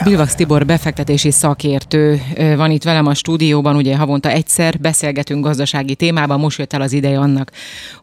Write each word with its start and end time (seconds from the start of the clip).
FM. 0.00 0.08
Bilvax 0.08 0.34
Tibor 0.34 0.66
befektetési 0.66 1.30
szakértő 1.30 2.20
van 2.56 2.70
itt 2.70 2.82
velem 2.82 3.06
a 3.06 3.14
stúdióban, 3.14 3.76
ugye 3.76 3.96
havonta 3.96 4.30
egyszer 4.30 4.78
beszélgetünk 4.80 5.44
gazdasági 5.44 5.94
témában, 5.94 6.40
most 6.40 6.58
jött 6.58 6.72
el 6.72 6.80
az 6.80 6.92
ideje 6.92 7.18
annak, 7.18 7.52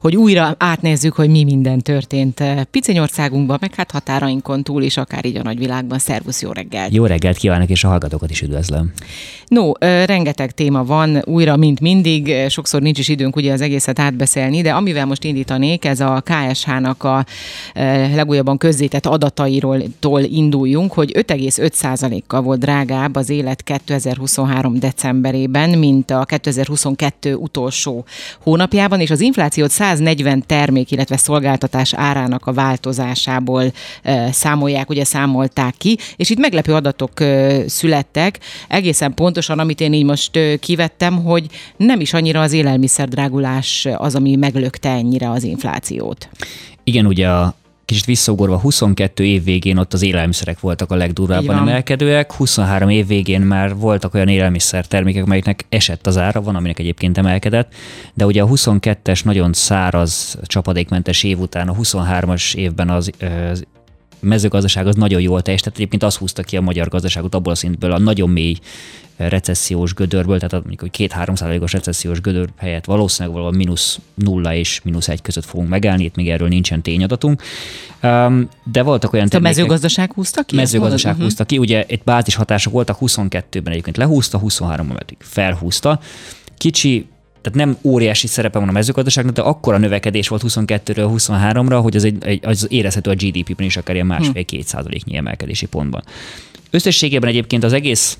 hogy 0.02 0.16
újra 0.16 0.56
átnézzük, 0.58 1.14
hogy 1.14 1.30
mi 1.30 1.44
minden 1.44 1.80
történt 1.80 2.44
Picényországunkban, 2.72 3.58
meg 3.62 3.76
hát 3.76 3.92
határainkon 3.92 4.64
túl 4.64 4.84
is, 4.84 4.98
akár 4.98 5.26
így 5.26 5.36
a 5.36 5.44
nagyvilágban. 5.44 6.00
Szervusz, 6.00 6.42
jó 6.42 6.52
reggelt! 6.52 6.94
Jó 6.94 7.06
reggelt 7.06 7.38
kívánok, 7.38 7.70
és 7.70 7.84
a 7.84 7.88
hallgatókat 7.88 8.30
is 8.30 8.42
üdvözlöm. 8.42 8.92
No, 9.48 9.72
rengeteg 10.06 10.52
téma 10.52 10.86
van, 10.86 11.22
újra, 11.26 11.56
mint 11.56 11.80
mindig, 11.80 12.36
sokszor 12.50 12.82
nincs 12.82 13.00
is 13.00 13.08
időnk 13.08 13.36
ugye 13.36 13.52
az 13.52 13.62
egészet 13.62 14.00
átbeszélni, 14.00 14.62
de 14.62 14.72
amivel 14.72 15.06
most 15.06 15.24
indítanék, 15.24 15.86
ez 15.86 16.00
a 16.00 16.24
KSH-nak 16.26 17.04
a 17.04 17.26
legújabban 18.16 18.58
közzétett 18.58 19.06
adatairól 19.06 19.84
induljunk, 20.24 20.94
hogy 20.94 21.12
5,5%-kal 21.96 22.42
volt 22.42 22.60
drágább 22.60 23.16
az 23.16 23.30
élet 23.30 23.64
2023 23.64 24.80
decemberében, 24.80 25.70
mint 25.70 26.12
a 26.12 26.26
2022 26.26 27.36
utolsó 27.36 28.06
hónapjában, 28.42 29.00
és 29.00 29.10
az 29.10 29.22
inflációt 29.22 29.70
140 29.70 30.44
termék, 30.46 30.92
illetve 30.92 31.18
szolgáltatás 31.18 31.94
árának 31.94 32.46
a 32.46 32.54
változásából 32.54 33.64
számolják, 34.32 34.90
ugye 34.90 35.04
számolták 35.04 35.74
ki, 35.78 35.98
és 36.16 36.30
itt 36.30 36.40
meglepő 36.40 36.74
adatok 36.74 37.12
születtek, 37.66 38.40
egészen 38.68 39.14
pontosan, 39.14 39.60
amit 39.60 39.82
én 39.82 39.94
így 39.94 40.06
most 40.06 40.40
kivettem, 40.60 41.24
hogy 41.24 41.46
nem 41.78 42.00
is 42.00 42.14
annyira 42.14 42.42
az 42.42 42.54
élelmiszerdrágulás 42.54 43.88
az, 43.98 44.16
ami 44.16 44.36
meglökte 44.36 44.90
ennyire 44.90 45.30
az 45.30 45.44
inflációt. 45.44 46.30
Igen, 46.84 47.06
ugye 47.06 47.30
a 47.30 47.56
kicsit 47.88 48.06
visszaugorva 48.06 48.60
22 48.60 49.26
év 49.26 49.44
végén 49.44 49.78
ott 49.78 49.94
az 49.94 50.02
élelmiszerek 50.02 50.60
voltak 50.60 50.92
a 50.92 50.96
legdurvábban 50.96 51.58
emelkedőek, 51.58 52.34
23 52.34 52.90
év 52.90 53.08
végén 53.08 53.42
már 53.42 53.76
voltak 53.76 54.14
olyan 54.14 54.28
élelmiszer 54.28 54.86
termékek, 54.86 55.24
amelyeknek 55.24 55.66
esett 55.70 56.08
az 56.08 56.18
ára, 56.18 56.42
van, 56.42 56.56
aminek 56.56 56.80
egyébként 56.80 57.18
emelkedett, 57.18 57.74
de 58.14 58.26
ugye 58.26 58.42
a 58.42 58.48
22-es 58.48 59.24
nagyon 59.24 59.54
száraz, 59.54 60.38
csapadékmentes 60.44 61.24
év 61.24 61.40
után 61.40 61.68
a 61.68 61.74
23-as 61.74 62.56
évben 62.56 62.90
az, 62.90 63.12
az 63.52 63.66
mezőgazdaság 64.20 64.88
az 64.88 64.96
nagyon 64.96 65.22
jól 65.22 65.42
teljesített. 65.42 65.76
Egyébként 65.76 66.04
az 66.04 66.16
húzta 66.16 66.44
ki 66.44 66.58
a 66.58 66.62
magyar 66.62 66.88
gazdaságot 66.88 67.36
abból 67.36 67.52
a 67.52 67.56
szintből 67.56 67.92
a 67.92 68.00
nagyon 68.00 68.30
mély 68.30 68.56
recessziós 69.18 69.94
gödörből, 69.94 70.38
tehát 70.38 70.54
mondjuk, 70.54 70.80
hogy 70.80 70.90
két-három 70.90 71.36
százalékos 71.36 71.72
recessziós 71.72 72.22
gödör 72.22 72.50
helyett 72.58 72.86
valószínűleg 72.86 73.38
valahol 73.38 73.58
mínusz 73.58 74.00
nulla 74.14 74.54
és 74.54 74.82
mínusz 74.84 75.08
egy 75.08 75.22
között 75.22 75.46
fogunk 75.46 75.70
megállni, 75.70 76.04
itt 76.04 76.16
még 76.16 76.30
erről 76.30 76.48
nincsen 76.48 76.82
tényadatunk. 76.82 77.42
De 78.64 78.84
voltak 78.84 79.14
olyan 79.14 79.28
A 79.32 79.40
mezőgazdaság 79.40 80.14
húzta 80.14 80.44
ki? 80.44 80.56
Mezőgazdaság 80.56 81.12
uh-huh. 81.12 81.28
húzta 81.28 81.46
ki, 81.46 81.58
ugye 81.58 81.86
itt 81.88 82.04
bázis 82.04 82.36
hatások 82.36 82.74
voltak, 82.74 82.98
22-ben 83.02 83.72
egyébként 83.72 83.98
lehúzta, 83.98 84.42
23-ban 84.44 84.96
pedig 84.98 85.18
felhúzta. 85.20 86.00
Kicsi 86.58 87.08
tehát 87.42 87.58
nem 87.58 87.78
óriási 87.82 88.28
szerepe 88.28 88.60
van 88.60 88.68
a 88.68 88.72
mezőgazdaságnak, 88.72 89.34
de 89.36 89.42
akkora 89.42 89.78
növekedés 89.78 90.28
volt 90.28 90.44
22-ről 90.48 91.12
23-ra, 91.18 91.80
hogy 91.82 91.96
az, 91.96 92.04
egy, 92.04 92.26
egy, 92.26 92.46
az 92.46 92.68
érezhető 92.70 93.10
a 93.10 93.16
GDP-ben 93.16 93.66
is 93.66 93.78
akár 93.78 93.96
ilyen 93.96 94.08
másfél-két 94.08 94.68
százaléknyi 94.68 95.18
emelkedési 95.18 95.66
pontban. 95.66 96.04
Összességében 96.70 97.30
egyébként 97.30 97.64
az 97.64 97.74
egész 97.74 98.18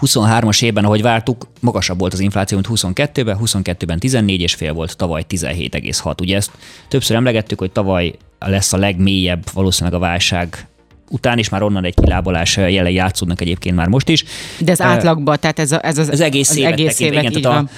23-as 0.00 0.62
évben, 0.62 0.84
ahogy 0.84 1.02
vártuk, 1.02 1.46
magasabb 1.60 1.98
volt 1.98 2.12
az 2.12 2.20
infláció, 2.20 2.58
mint 2.58 2.80
22-ben, 2.80 3.38
22-ben 3.44 3.98
14,5 4.00 4.70
volt, 4.74 4.96
tavaly 4.96 5.24
17,6. 5.28 6.20
Ugye 6.20 6.36
ezt 6.36 6.50
többször 6.88 7.16
emlegettük, 7.16 7.58
hogy 7.58 7.70
tavaly 7.70 8.14
lesz 8.38 8.72
a 8.72 8.76
legmélyebb 8.76 9.44
valószínűleg 9.52 10.00
a 10.00 10.02
válság 10.02 10.66
után 11.12 11.38
is 11.38 11.48
már 11.48 11.62
onnan 11.62 11.84
egy 11.84 11.94
kilábalás 11.94 12.56
jelen 12.56 12.92
játszódnak 12.92 13.40
egyébként 13.40 13.76
már 13.76 13.86
most 13.86 14.08
is. 14.08 14.24
De 14.58 14.72
ez 14.72 14.80
átlagban, 14.80 15.36
tehát 15.40 15.58
ez, 15.58 15.72
a, 15.72 15.86
ez 15.86 15.98
az, 15.98 16.08
az 16.08 16.20
egész 16.20 16.50
az 16.50 16.56
évet, 16.56 16.72
egész 16.72 17.00
évet 17.00 17.22
igen, 17.22 17.42
tehát 17.42 17.62
a, 17.62 17.68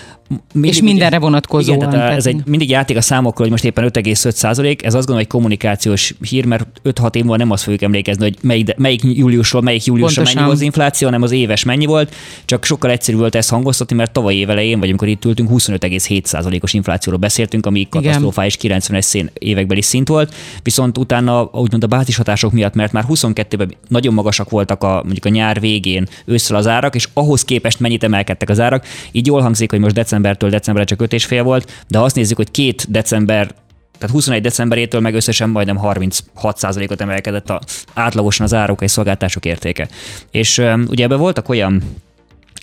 mindig, 0.53 0.71
és 0.71 0.83
mindenre 0.83 1.19
vonatkozóan. 1.19 1.79
Igen, 1.79 1.91
tehát 1.91 2.17
ez 2.17 2.27
egy, 2.27 2.43
mindig 2.47 2.69
játék 2.69 2.97
a 2.97 3.01
számokkal, 3.01 3.41
hogy 3.41 3.51
most 3.51 3.65
éppen 3.65 3.91
5,5 3.93 4.31
százalék, 4.31 4.83
ez 4.83 4.95
azt 4.95 5.07
gondolom, 5.07 5.21
hogy 5.21 5.27
kommunikációs 5.27 6.15
hír, 6.29 6.45
mert 6.45 6.67
5-6 6.85 7.15
év 7.15 7.23
múlva 7.23 7.37
nem 7.37 7.51
azt 7.51 7.63
fogjuk 7.63 7.83
emlékezni, 7.83 8.23
hogy 8.23 8.37
melyik, 8.41 8.77
melyik 8.77 9.01
júliusról, 9.03 9.63
melyik 9.63 9.85
júliusról 9.85 10.25
mennyi 10.25 10.45
volt 10.45 10.57
az 10.57 10.61
infláció, 10.61 11.07
hanem 11.07 11.23
az 11.23 11.31
éves 11.31 11.65
mennyi 11.65 11.87
volt, 11.87 12.15
csak 12.45 12.65
sokkal 12.65 12.91
egyszerűbb 12.91 13.21
volt 13.21 13.35
ezt 13.35 13.51
hangoztatni, 13.51 13.97
mert 13.97 14.13
tavaly 14.13 14.35
évelején, 14.35 14.79
vagy 14.79 14.89
amikor 14.89 15.09
itt 15.09 15.25
ültünk, 15.25 15.51
25,7 15.53 16.25
százalékos 16.25 16.73
inflációról 16.73 17.21
beszéltünk, 17.21 17.67
ami 17.67 17.89
katasztrofális 17.89 18.57
90-es 18.63 19.29
évekbeli 19.39 19.83
szint 19.83 20.09
volt, 20.09 20.35
viszont 20.63 20.99
utána 20.99 21.43
úgymond 21.53 21.85
a 21.85 21.87
bázishatások 21.87 22.53
miatt, 22.53 22.75
mert 22.75 22.93
már 22.93 23.05
22-ben 23.09 23.75
nagyon 23.89 24.15
magasak 24.15 24.51
voltak 24.51 24.83
a, 24.83 24.95
mondjuk 25.05 25.25
a 25.25 25.29
nyár 25.29 25.61
végén, 25.61 26.09
ősszel 26.25 26.57
az 26.57 26.67
árak, 26.67 26.95
és 26.95 27.09
ahhoz 27.13 27.45
képest 27.45 27.81
mennyit 27.81 28.05
emelkedtek 28.05 28.49
az 28.49 28.61
árak. 28.61 28.87
Így 29.13 29.27
jól 29.27 29.41
hangzik, 29.41 29.71
hogy 29.71 29.81
most 29.81 29.95
decembertől 30.15 30.51
decemberre 30.51 30.87
csak 30.87 31.01
5,5 31.01 31.41
volt, 31.43 31.85
de 31.89 31.99
ha 31.99 32.05
azt 32.05 32.17
nézzük, 32.17 32.37
hogy 32.37 32.51
két 32.51 32.91
december 32.91 33.55
tehát 33.99 34.15
21 34.15 34.43
decemberétől 34.43 35.01
meg 35.01 35.15
összesen 35.15 35.51
majdnem 35.51 35.79
36%-ot 35.83 37.01
emelkedett 37.01 37.51
a, 37.51 37.61
átlagosan 37.95 38.47
az 38.47 38.55
áruk 38.55 38.83
és 38.83 38.91
szolgáltások 38.91 39.45
értéke. 39.45 39.89
És 40.31 40.63
ugye 40.87 41.05
ebben 41.05 41.19
voltak 41.19 41.49
olyan 41.49 41.83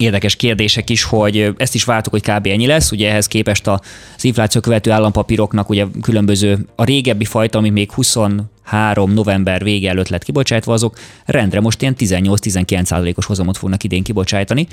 érdekes 0.02 0.36
kérdések 0.36 0.90
is, 0.90 1.04
hogy 1.04 1.54
ezt 1.58 1.76
is 1.76 1.84
vártuk, 1.84 2.12
hogy 2.12 2.22
kb. 2.22 2.48
ennyi 2.48 2.66
lesz. 2.66 2.92
Ugye 2.92 3.10
ehhez 3.10 3.28
képest 3.28 3.68
az 3.68 3.80
infláció 4.22 4.62
követő 4.62 4.92
állampapíroknak 4.92 5.70
ugye 5.70 5.86
különböző 6.02 6.66
a 6.76 6.84
régebbi 6.84 7.26
fajta, 7.26 7.58
ami 7.58 7.70
még 7.70 7.92
23 7.92 9.14
november 9.14 9.64
vége 9.64 9.90
előtt 9.90 10.10
lett 10.10 10.24
kibocsátva, 10.24 10.74
azok 10.74 10.98
rendre 11.26 11.62
most 11.62 11.82
ilyen 11.82 11.96
18-19 11.98 13.18
os 13.18 13.26
hozamot 13.26 13.58
fognak 13.58 13.84
idén 13.84 14.04
kibocsájtani. 14.04 14.68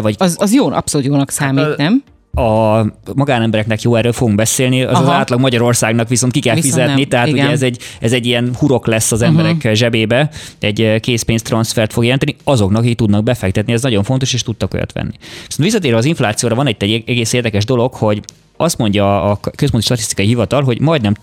Vagy 0.00 0.14
az, 0.18 0.36
az 0.38 0.54
jó, 0.54 0.70
abszolút 0.70 1.06
jónak 1.06 1.30
számít, 1.30 1.64
hát, 1.64 1.76
nem? 1.76 2.02
A 2.34 2.84
magánembereknek 3.14 3.82
jó 3.82 3.94
erről 3.94 4.12
fogunk 4.12 4.36
beszélni, 4.36 4.82
az 4.82 4.92
Aha. 4.92 5.02
az 5.02 5.08
átlag 5.08 5.40
Magyarországnak 5.40 6.08
viszont 6.08 6.32
ki 6.32 6.40
kell 6.40 6.54
viszont 6.54 6.72
fizetni, 6.72 7.00
nem. 7.00 7.08
tehát 7.08 7.26
Igen. 7.26 7.44
ugye 7.44 7.52
ez 7.52 7.62
egy, 7.62 7.78
ez 8.00 8.12
egy 8.12 8.26
ilyen 8.26 8.50
hurok 8.58 8.86
lesz 8.86 9.12
az 9.12 9.22
emberek 9.22 9.56
uh-huh. 9.56 9.72
zsebébe, 9.72 10.30
egy 10.58 10.80
eh, 10.80 10.98
készpénztranszfert 10.98 11.92
fog 11.92 12.02
jelenteni 12.02 12.36
azoknak, 12.44 12.82
akik 12.82 12.96
tudnak 12.96 13.22
befektetni, 13.22 13.72
ez 13.72 13.82
nagyon 13.82 14.02
fontos, 14.02 14.32
és 14.32 14.42
tudtak 14.42 14.74
olyat 14.74 14.92
venni. 14.92 15.12
Viszont 15.46 15.68
visszatérve 15.68 15.96
az 15.96 16.04
inflációra 16.04 16.54
van 16.54 16.66
egy, 16.66 16.76
egy 16.78 17.02
egész 17.06 17.32
érdekes 17.32 17.64
dolog, 17.64 17.94
hogy 17.94 18.20
azt 18.56 18.78
mondja 18.78 19.30
a 19.30 19.38
Központi 19.56 19.84
Statisztikai 19.84 20.26
Hivatal, 20.26 20.62
hogy 20.62 20.80
majdnem 20.80 21.14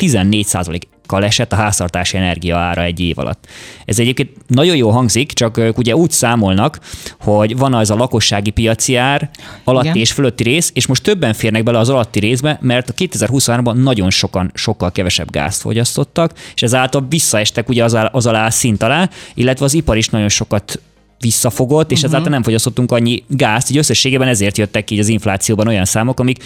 14%-kal 1.07 1.23
esett 1.23 1.53
a 1.53 1.56
háztartási 1.56 2.18
energia 2.18 2.57
ára 2.57 2.84
egy 2.84 3.00
év 3.00 3.19
alatt. 3.19 3.47
Ez 3.85 4.00
egyébként 4.00 4.29
nagyon 4.47 4.75
jó 4.75 4.90
hangzik, 4.90 5.31
csak 5.31 5.57
ők 5.57 5.78
ugye 5.78 5.95
úgy 5.95 6.12
számolnak, 6.12 6.79
hogy 7.19 7.57
van 7.57 7.73
az 7.73 7.90
a 7.90 7.95
lakossági 7.95 8.50
piaci 8.50 8.95
ár 8.95 9.29
alatti 9.63 9.88
Igen. 9.88 10.00
és 10.00 10.12
fölötti 10.12 10.44
rész, 10.44 10.72
és 10.73 10.85
most 10.85 11.03
többen 11.03 11.34
férnek 11.34 11.63
bele 11.63 11.79
az 11.79 11.90
alatti 11.90 12.19
részbe, 12.19 12.57
mert 12.62 12.90
a 12.90 12.94
2023-ban 12.94 13.73
nagyon 13.73 14.09
sokan 14.09 14.51
sokkal 14.53 14.91
kevesebb 14.91 15.31
gázt 15.31 15.62
fogyasztottak, 15.62 16.34
és 16.56 16.62
ezáltal 16.62 17.06
visszaestek 17.09 17.69
ugye 17.69 17.84
az, 17.84 17.97
az 18.12 18.25
alá 18.25 18.50
szint 18.50 18.84
alá, 18.84 19.09
illetve 19.34 19.66
az 19.66 19.74
ipar 19.74 19.97
is 19.97 20.09
nagyon 20.09 20.29
sokat 20.29 20.79
visszafogott, 21.19 21.91
és 21.91 21.97
uh-huh. 21.97 22.12
ezáltal 22.12 22.31
nem 22.31 22.44
fogyasztottunk 22.44 22.91
annyi 22.91 23.24
gázt, 23.28 23.69
így 23.72 23.78
összességében 23.78 24.28
ezért 24.28 24.57
jöttek 24.57 24.84
ki 24.84 25.00
az 25.00 25.07
inflációban 25.07 25.68
olyan 25.68 25.85
számok, 25.85 26.19
amik 26.19 26.44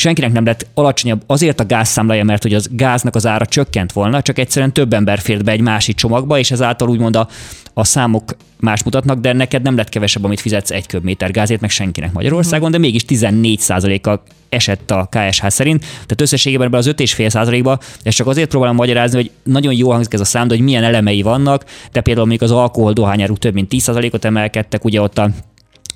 senkinek 0.00 0.32
nem 0.32 0.44
lett 0.44 0.66
alacsonyabb 0.74 1.22
azért 1.26 1.60
a 1.60 1.66
gázszámlája, 1.66 2.24
mert 2.24 2.42
hogy 2.42 2.54
az 2.54 2.68
gáznak 2.72 3.14
az 3.14 3.26
ára 3.26 3.46
csökkent 3.46 3.92
volna, 3.92 4.22
csak 4.22 4.38
egyszerűen 4.38 4.72
több 4.72 4.92
ember 4.92 5.18
fért 5.18 5.44
be 5.44 5.52
egy 5.52 5.60
másik 5.60 5.96
csomagba, 5.96 6.38
és 6.38 6.50
ezáltal 6.50 6.88
úgymond 6.88 7.16
a, 7.16 7.28
a 7.74 7.84
számok 7.84 8.36
más 8.60 8.82
mutatnak, 8.82 9.20
de 9.20 9.32
neked 9.32 9.62
nem 9.62 9.76
lett 9.76 9.88
kevesebb, 9.88 10.24
amit 10.24 10.40
fizetsz 10.40 10.70
egy 10.70 10.86
köbméter 10.86 11.30
gázért, 11.30 11.60
meg 11.60 11.70
senkinek 11.70 12.12
Magyarországon, 12.12 12.70
de 12.70 12.78
mégis 12.78 13.04
14%-kal 13.08 14.22
esett 14.48 14.90
a 14.90 15.08
KSH 15.10 15.48
szerint. 15.48 15.80
Tehát 15.80 16.20
összességében 16.20 16.66
ebben 16.66 16.78
az 16.78 16.88
5,5%-ba, 16.88 17.78
és 18.02 18.14
csak 18.14 18.26
azért 18.26 18.48
próbálom 18.48 18.76
magyarázni, 18.76 19.16
hogy 19.16 19.30
nagyon 19.42 19.74
jó 19.74 19.90
hangzik 19.90 20.12
ez 20.12 20.20
a 20.20 20.24
szám, 20.24 20.48
de 20.48 20.54
hogy 20.54 20.64
milyen 20.64 20.84
elemei 20.84 21.22
vannak, 21.22 21.64
de 21.92 22.00
például 22.00 22.26
még 22.26 22.42
az 22.42 22.50
alkohol 22.50 22.92
dohányáruk 22.92 23.38
több 23.38 23.54
mint 23.54 23.72
10%-ot 23.74 24.24
emelkedtek, 24.24 24.84
ugye 24.84 25.00
ott 25.00 25.18
a 25.18 25.30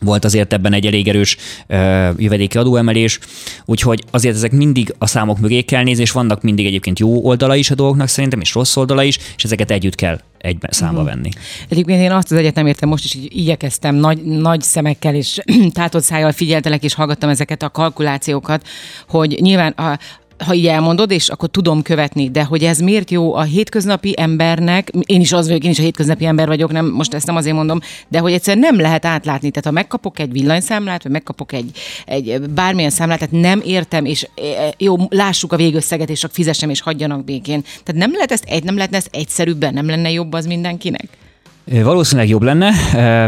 volt 0.01 0.25
azért 0.25 0.53
ebben 0.53 0.73
egy 0.73 0.87
elég 0.87 1.09
erős 1.09 1.37
uh, 1.69 1.79
jövedéki 2.17 2.59
adóemelés, 2.59 3.19
úgyhogy 3.65 4.05
azért 4.11 4.35
ezek 4.35 4.53
mindig 4.53 4.95
a 4.99 5.07
számok 5.07 5.39
mögé 5.39 5.61
kell 5.61 5.83
nézni, 5.83 6.03
és 6.03 6.11
vannak 6.11 6.43
mindig 6.43 6.67
egyébként 6.67 6.99
jó 6.99 7.25
oldala 7.25 7.57
is 7.57 7.71
a 7.71 7.75
dolgoknak 7.75 8.09
szerintem, 8.09 8.41
és 8.41 8.55
rossz 8.55 8.77
oldala 8.77 9.03
is, 9.03 9.19
és 9.37 9.45
ezeket 9.45 9.71
együtt 9.71 9.95
kell 9.95 10.21
egy 10.45 10.57
számba 10.71 11.01
uh-huh. 11.01 11.15
venni. 11.15 11.29
Egyébként 11.69 12.01
én 12.01 12.13
azt 12.13 12.33
az 12.33 12.39
egyet 12.39 12.55
nem 12.55 12.67
értem, 12.67 12.89
most 12.89 13.05
is 13.05 13.15
így 13.15 13.37
igyekeztem 13.37 13.95
nagy, 13.95 14.23
nagy 14.23 14.63
szemekkel 14.63 15.15
és 15.15 15.39
tátott 15.73 16.03
szájjal 16.03 16.33
figyeltelek 16.33 16.83
és 16.83 16.95
hallgattam 16.95 17.29
ezeket 17.29 17.63
a 17.63 17.69
kalkulációkat, 17.69 18.67
hogy 19.09 19.39
nyilván 19.41 19.73
a, 19.73 19.99
ha 20.39 20.55
így 20.55 20.67
elmondod, 20.67 21.11
és 21.11 21.29
akkor 21.29 21.49
tudom 21.49 21.83
követni, 21.83 22.31
de 22.31 22.45
hogy 22.45 22.65
ez 22.65 22.79
miért 22.79 23.11
jó 23.11 23.35
a 23.35 23.43
hétköznapi 23.43 24.15
embernek, 24.17 24.91
én 25.07 25.21
is 25.21 25.33
az 25.33 25.47
vagyok, 25.47 25.65
én 25.65 25.71
is 25.71 25.79
a 25.79 25.83
hétköznapi 25.83 26.25
ember 26.25 26.47
vagyok, 26.47 26.73
nem, 26.73 26.87
most 26.87 27.15
ezt 27.15 27.27
nem 27.27 27.37
azért 27.37 27.57
mondom, 27.57 27.81
de 28.09 28.19
hogy 28.19 28.33
egyszer 28.33 28.57
nem 28.57 28.81
lehet 28.81 29.05
átlátni. 29.05 29.51
Tehát 29.51 29.65
ha 29.65 29.71
megkapok 29.71 30.19
egy 30.19 30.33
villanyszámlát, 30.33 31.03
vagy 31.03 31.13
megkapok 31.13 31.53
egy, 31.53 31.71
egy 32.07 32.41
bármilyen 32.41 32.91
számlát, 32.91 33.19
tehát 33.19 33.35
nem 33.35 33.63
értem, 33.65 34.05
és 34.05 34.23
e, 34.23 34.65
e, 34.65 34.75
jó, 34.79 34.97
lássuk 35.09 35.53
a 35.53 35.57
végösszeget, 35.57 36.11
és 36.11 36.21
csak 36.21 36.31
fizessem, 36.33 36.71
és 36.71 36.81
hagyjanak 36.81 37.25
békén. 37.25 37.63
Tehát 37.63 38.01
nem 38.01 38.13
lehet 38.13 38.33
ezt, 38.33 38.45
egy, 38.45 38.65
nem 38.65 38.75
lehetne 38.75 38.97
ezt 38.97 39.11
egyszerűbben, 39.13 39.75
nem 39.75 39.87
lenne 39.87 40.11
jobb 40.11 40.33
az 40.33 40.47
mindenkinek? 40.47 41.09
Valószínűleg 41.65 42.29
jobb 42.29 42.43
lenne, 42.43 42.73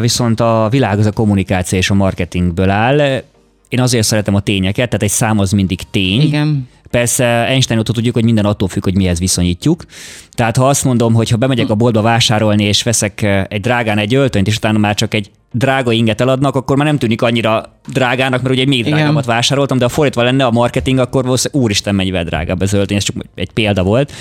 viszont 0.01 0.41
a 0.41 0.69
világ 0.71 0.99
az 0.99 1.07
a 1.07 1.13
kommunikáció 1.13 1.79
és 1.79 1.91
a 1.91 1.95
marketingből 1.95 2.71
áll. 2.71 3.23
Én 3.69 3.81
azért 3.81 4.07
szeretem 4.07 4.35
a 4.35 4.41
tényeket, 4.41 4.87
tehát 4.87 5.03
egy 5.03 5.11
szám 5.11 5.39
az 5.39 5.51
mindig 5.53 5.81
tény. 5.91 6.21
Igen. 6.21 6.69
Persze 6.97 7.25
Einstein 7.25 7.79
óta 7.79 7.93
tudjuk, 7.93 8.15
hogy 8.15 8.25
minden 8.25 8.45
attól 8.45 8.69
függ, 8.69 8.83
hogy 8.85 8.97
mihez 8.97 9.19
viszonyítjuk. 9.19 9.85
Tehát 10.31 10.57
ha 10.57 10.69
azt 10.69 10.85
mondom, 10.85 11.15
hogy 11.15 11.31
ha 11.31 11.37
bemegyek 11.37 11.71
a 11.71 11.75
boltba 11.75 12.03
vásárolni, 12.03 12.65
és 12.65 12.83
veszek 12.83 13.23
egy 13.49 13.61
drágán 13.61 13.99
egy 13.99 14.15
öltönyt, 14.15 14.47
és 14.47 14.57
utána 14.57 14.79
már 14.79 14.95
csak 14.95 15.15
egy 15.15 15.31
drága 15.53 15.93
inget 15.93 16.21
eladnak, 16.21 16.55
akkor 16.55 16.77
már 16.77 16.87
nem 16.87 16.99
tűnik 16.99 17.23
annyira 17.23 17.79
drágának, 17.93 18.43
mert 18.43 18.55
ugye 18.55 18.67
még 18.67 18.85
drágábbat 18.85 19.25
vásároltam, 19.25 19.79
de 19.79 19.85
ha 19.85 19.91
fordítva 19.91 20.23
lenne 20.23 20.45
a 20.45 20.51
marketing, 20.51 20.99
akkor 20.99 21.25
valószínűleg 21.25 21.65
úristen 21.65 21.95
mennyivel 21.95 22.25
drágább 22.25 22.61
az 22.61 22.73
öltöny, 22.73 22.97
ez 22.97 23.05
csak 23.05 23.17
egy 23.35 23.51
példa 23.51 23.83
volt. 23.83 24.13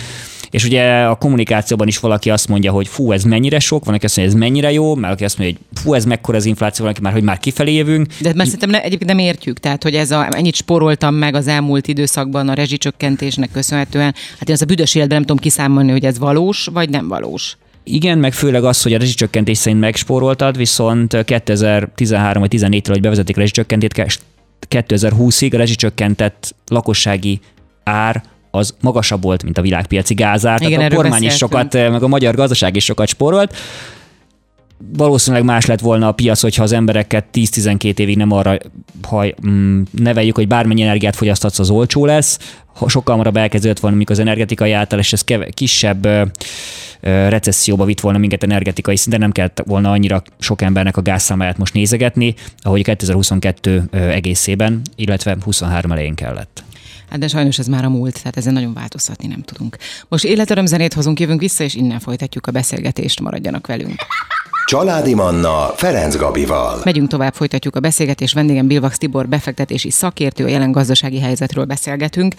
És 0.50 0.66
ugye 0.66 1.04
a 1.04 1.16
kommunikációban 1.16 1.88
is 1.88 2.00
valaki 2.00 2.30
azt 2.30 2.48
mondja, 2.48 2.72
hogy 2.72 2.88
fú, 2.88 3.12
ez 3.12 3.24
mennyire 3.24 3.60
sok, 3.60 3.86
van, 3.86 3.94
aki 3.94 4.06
azt 4.06 4.18
mondja, 4.18 4.36
ez 4.36 4.40
mennyire 4.40 4.72
jó, 4.72 4.96
mert 4.96 5.14
aki 5.14 5.24
azt 5.24 5.38
mondja, 5.38 5.58
hogy 5.58 5.82
fú, 5.82 5.94
ez 5.94 6.06
mekkora 6.06 6.38
az 6.38 6.46
infláció, 6.46 6.86
van, 6.86 6.94
aki 6.94 7.02
már, 7.04 7.14
hogy 7.14 7.24
már 7.24 7.38
kifelé 7.38 7.74
jövünk. 7.74 8.08
De 8.22 8.34
mert 8.34 8.50
szerintem 8.50 8.70
ne, 8.70 8.82
egyébként 8.84 9.10
nem 9.10 9.20
értjük, 9.20 9.60
tehát 9.60 9.84
hogy 9.84 9.96
ez 9.96 10.12
a, 10.12 10.28
ennyit 10.32 10.56
sporoltam 10.56 11.16
meg 11.16 11.36
az 11.36 11.48
elmúlt 11.48 11.88
időszakban 11.88 12.50
a 12.50 12.54
rezsicsökkentésnek 12.66 13.52
köszönhetően, 13.52 14.16
hát 14.40 14.48
én 14.50 14.56
az 14.56 14.62
a 14.62 14.66
büdös 14.66 14.96
életben 14.96 15.18
nem 15.18 15.26
tudom 15.26 15.42
kiszámolni, 15.42 15.92
hogy 15.92 16.06
ez 16.06 16.20
valós 16.20 16.70
vagy 16.74 16.90
nem 16.90 17.08
valós. 17.08 17.58
Igen, 17.84 18.18
meg 18.18 18.34
főleg 18.34 18.64
az, 18.64 18.82
hogy 18.82 18.94
a 18.94 18.98
rezsicsökkentés 18.98 19.58
szerint 19.58 19.82
megspóroltad, 19.82 20.58
viszont 20.58 21.24
2013 21.26 22.42
vagy 22.42 22.50
14 22.50 22.82
től 22.82 22.94
hogy 22.94 23.04
bevezetik 23.04 23.36
rezsicsökkentést, 23.36 24.22
2020-ig 24.70 25.54
a 25.54 25.58
rezsicsökkentett 25.58 26.56
lakossági 26.68 27.40
ár 27.84 28.24
az 28.52 28.76
magasabb 28.82 29.24
volt, 29.24 29.44
mint 29.44 29.58
a 29.58 29.62
világpiaci 29.62 30.14
gázár. 30.14 30.62
Igen, 30.62 30.78
Tehát 30.78 30.92
a 30.92 30.96
kormány 30.96 31.24
is 31.24 31.36
sokat, 31.36 31.74
meg 31.74 32.04
a 32.04 32.08
magyar 32.08 32.36
gazdaság 32.36 32.76
is 32.76 32.84
sokat 32.84 33.08
sporolt. 33.08 33.56
Valószínűleg 34.78 35.46
más 35.46 35.66
lett 35.66 35.80
volna 35.80 36.08
a 36.08 36.12
piac, 36.12 36.42
hogyha 36.42 36.64
az 36.64 36.72
embereket 36.72 37.26
10-12 37.34 38.00
évig 38.00 38.18
nem 38.18 38.32
arra 38.32 38.58
ha, 39.02 39.26
mm, 39.48 39.82
neveljük, 39.92 40.36
hogy 40.36 40.48
bármennyi 40.48 40.82
energiát 40.82 41.16
fogyasztatsz, 41.16 41.60
az 41.60 41.70
olcsó 41.70 42.06
lesz. 42.06 42.40
Ha 42.74 42.90
sokkal 42.90 43.14
hamarabb 43.14 43.38
elkezdődött 43.38 43.80
volna, 43.80 43.98
mikor 43.98 44.12
az 44.12 44.22
energetikai 44.22 44.72
átállás, 44.72 45.14
ez 45.14 45.22
keve, 45.22 45.50
kisebb 45.50 46.06
ö, 46.06 46.24
ö, 47.00 47.30
recesszióba 47.30 47.86
vitt 47.86 48.00
volna 48.00 48.18
minket 48.18 48.44
energetikai 48.44 48.96
szinten, 48.96 49.20
nem 49.20 49.32
kellett 49.32 49.64
volna 49.66 49.92
annyira 49.92 50.24
sok 50.40 50.62
embernek 50.62 50.98
a 50.98 51.02
gázszámáját 51.02 51.58
most 51.58 51.74
nézegetni, 51.74 52.36
ahogy 52.58 52.84
2022 52.84 53.84
egészében, 53.92 54.82
illetve 54.96 55.38
23 55.44 55.92
elején 55.92 56.16
kellett. 56.16 56.64
Hát 57.10 57.20
de 57.20 57.28
sajnos 57.28 57.60
ez 57.60 57.68
már 57.68 57.86
a 57.86 57.90
múlt, 57.90 58.18
tehát 58.18 58.38
ezen 58.38 58.54
nagyon 58.54 58.74
változtatni 58.74 59.28
nem 59.28 59.42
tudunk. 59.42 59.78
Most 60.08 60.24
életörömzenét 60.24 60.94
hozunk, 60.94 61.20
jövünk 61.20 61.40
vissza, 61.40 61.64
és 61.64 61.74
innen 61.74 62.00
folytatjuk 62.00 62.48
a 62.48 62.52
beszélgetést, 62.52 63.20
maradjanak 63.20 63.68
velünk. 63.68 63.96
Családi 64.68 65.14
Manna 65.14 65.72
Ferenc 65.76 66.16
Gabival. 66.16 66.82
Megyünk 66.84 67.10
tovább, 67.10 67.34
folytatjuk 67.34 67.76
a 67.76 67.80
beszélgetést. 67.80 68.34
Vendégem 68.34 68.68
Bilvax 68.68 68.98
Tibor 68.98 69.28
befektetési 69.28 69.90
szakértő, 69.90 70.44
a 70.44 70.48
jelen 70.48 70.72
gazdasági 70.72 71.20
helyzetről 71.20 71.66
beszélgetünk. 71.66 72.34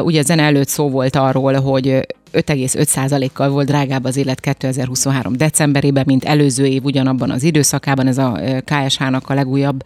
Ugye 0.00 0.22
zene 0.22 0.42
előtt 0.42 0.68
szó 0.68 0.90
volt 0.90 1.16
arról, 1.16 1.54
hogy 1.54 2.06
5,5%-kal 2.32 3.48
volt 3.48 3.66
drágább 3.66 4.04
az 4.04 4.16
élet 4.16 4.40
2023 4.40 5.36
decemberében, 5.36 6.04
mint 6.06 6.24
előző 6.24 6.66
év 6.66 6.84
ugyanabban 6.84 7.30
az 7.30 7.42
időszakában. 7.42 8.06
Ez 8.06 8.18
a 8.18 8.40
KSH-nak 8.64 9.30
a 9.30 9.34
legújabb 9.34 9.84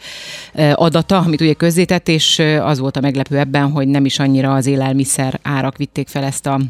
adata, 0.75 1.19
amit 1.19 1.41
ugye 1.41 1.53
közzétett, 1.53 2.09
és 2.09 2.43
az 2.63 2.79
volt 2.79 2.97
a 2.97 3.01
meglepő 3.01 3.39
ebben, 3.39 3.71
hogy 3.71 3.89
nem 3.89 4.05
is 4.05 4.19
annyira 4.19 4.55
az 4.55 4.67
élelmiszer 4.67 5.41
árak 5.43 5.77
vitték 5.77 6.09
fel 6.09 6.25
ezt 6.25 6.47
a 6.47 6.61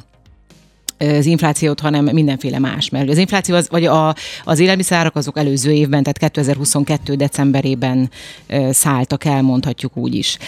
az 0.99 1.27
inflációt, 1.27 1.81
hanem 1.81 2.05
mindenféle 2.05 2.59
más. 2.59 2.89
Mert 2.89 3.09
az 3.09 3.17
infláció 3.17 3.55
az, 3.55 3.69
vagy 3.71 3.85
a, 3.85 4.15
az 4.45 4.59
élelmiszerárak 4.59 5.17
azok 5.17 5.39
előző 5.39 5.73
évben, 5.73 6.03
tehát 6.03 6.19
2022. 6.19 7.15
decemberében 7.15 8.11
szálltak 8.71 9.25
el, 9.25 9.43
mondhatjuk 9.43 9.97
úgy 9.97 10.15
is. 10.15 10.39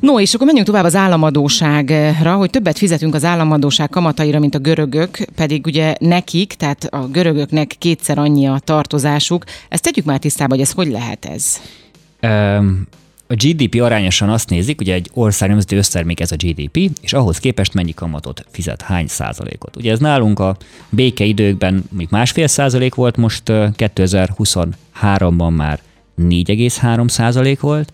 No, 0.00 0.20
és 0.20 0.34
akkor 0.34 0.46
menjünk 0.46 0.66
tovább 0.66 0.84
az 0.84 0.94
államadóságra, 0.94 2.34
hogy 2.34 2.50
többet 2.50 2.78
fizetünk 2.78 3.14
az 3.14 3.24
államadóság 3.24 3.88
kamataira, 3.88 4.38
mint 4.38 4.54
a 4.54 4.58
görögök, 4.58 5.18
pedig 5.34 5.66
ugye 5.66 5.94
nekik, 5.98 6.52
tehát 6.52 6.84
a 6.84 7.06
görögöknek 7.06 7.74
kétszer 7.78 8.18
annyi 8.18 8.46
a 8.46 8.58
tartozásuk. 8.64 9.44
Ezt 9.68 9.82
tegyük 9.82 10.04
már 10.04 10.18
tisztába, 10.18 10.54
hogy 10.54 10.62
ez 10.62 10.72
hogy 10.72 10.88
lehet 10.88 11.24
ez? 11.24 11.60
A 13.30 13.34
GDP 13.34 13.80
arányosan 13.80 14.28
azt 14.28 14.50
nézik, 14.50 14.80
ugye 14.80 14.94
egy 14.94 15.10
ország 15.14 15.48
nemzeti 15.48 15.76
össztermék 15.76 16.20
ez 16.20 16.32
a 16.32 16.36
GDP, 16.36 16.90
és 17.00 17.12
ahhoz 17.12 17.38
képest 17.38 17.74
mennyi 17.74 17.94
kamatot 17.94 18.46
fizet, 18.50 18.82
hány 18.82 19.06
százalékot. 19.06 19.76
Ugye 19.76 19.92
ez 19.92 19.98
nálunk 19.98 20.38
a 20.38 20.56
békeidőkben 20.88 21.84
még 21.90 22.08
másfél 22.10 22.46
százalék 22.46 22.94
volt, 22.94 23.16
most 23.16 23.42
2023-ban 23.46 25.56
már 25.56 25.80
4,3 26.22 27.08
százalék 27.08 27.60
volt, 27.60 27.92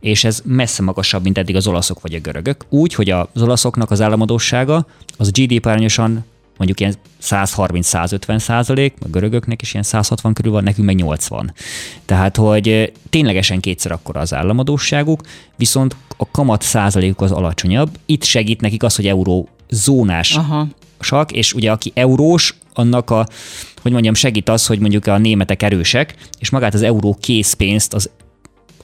és 0.00 0.24
ez 0.24 0.42
messze 0.44 0.82
magasabb, 0.82 1.22
mint 1.22 1.38
eddig 1.38 1.56
az 1.56 1.66
olaszok 1.66 2.00
vagy 2.00 2.14
a 2.14 2.20
görögök. 2.20 2.64
Úgy, 2.68 2.94
hogy 2.94 3.10
az 3.10 3.42
olaszoknak 3.42 3.90
az 3.90 4.00
államadósága 4.00 4.86
az 5.16 5.30
GDP 5.30 5.66
arányosan 5.66 6.24
mondjuk 6.60 6.80
ilyen 6.80 6.94
130-150 7.22 8.38
százalék, 8.38 8.94
a 9.02 9.08
görögöknek 9.08 9.62
is 9.62 9.72
ilyen 9.72 9.84
160 9.84 10.32
körül 10.32 10.52
van, 10.52 10.62
nekünk 10.62 10.86
meg 10.86 10.96
80. 10.96 11.54
Tehát, 12.04 12.36
hogy 12.36 12.92
ténylegesen 13.10 13.60
kétszer 13.60 13.92
akkor 13.92 14.16
az 14.16 14.34
államadóságuk, 14.34 15.20
viszont 15.56 15.96
a 16.16 16.30
kamat 16.30 16.62
százalékuk 16.62 17.20
az 17.20 17.32
alacsonyabb. 17.32 17.90
Itt 18.06 18.24
segít 18.24 18.60
nekik 18.60 18.82
az, 18.82 18.96
hogy 18.96 19.06
euró 19.06 19.48
zónás 19.70 20.36
Aha. 20.36 20.66
sak, 21.00 21.32
és 21.32 21.52
ugye 21.52 21.70
aki 21.70 21.92
eurós, 21.94 22.54
annak 22.72 23.10
a, 23.10 23.26
hogy 23.82 23.92
mondjam, 23.92 24.14
segít 24.14 24.48
az, 24.48 24.66
hogy 24.66 24.78
mondjuk 24.78 25.06
a 25.06 25.18
németek 25.18 25.62
erősek, 25.62 26.14
és 26.38 26.50
magát 26.50 26.74
az 26.74 26.82
euró 26.82 27.16
készpénzt 27.20 27.94
az 27.94 28.10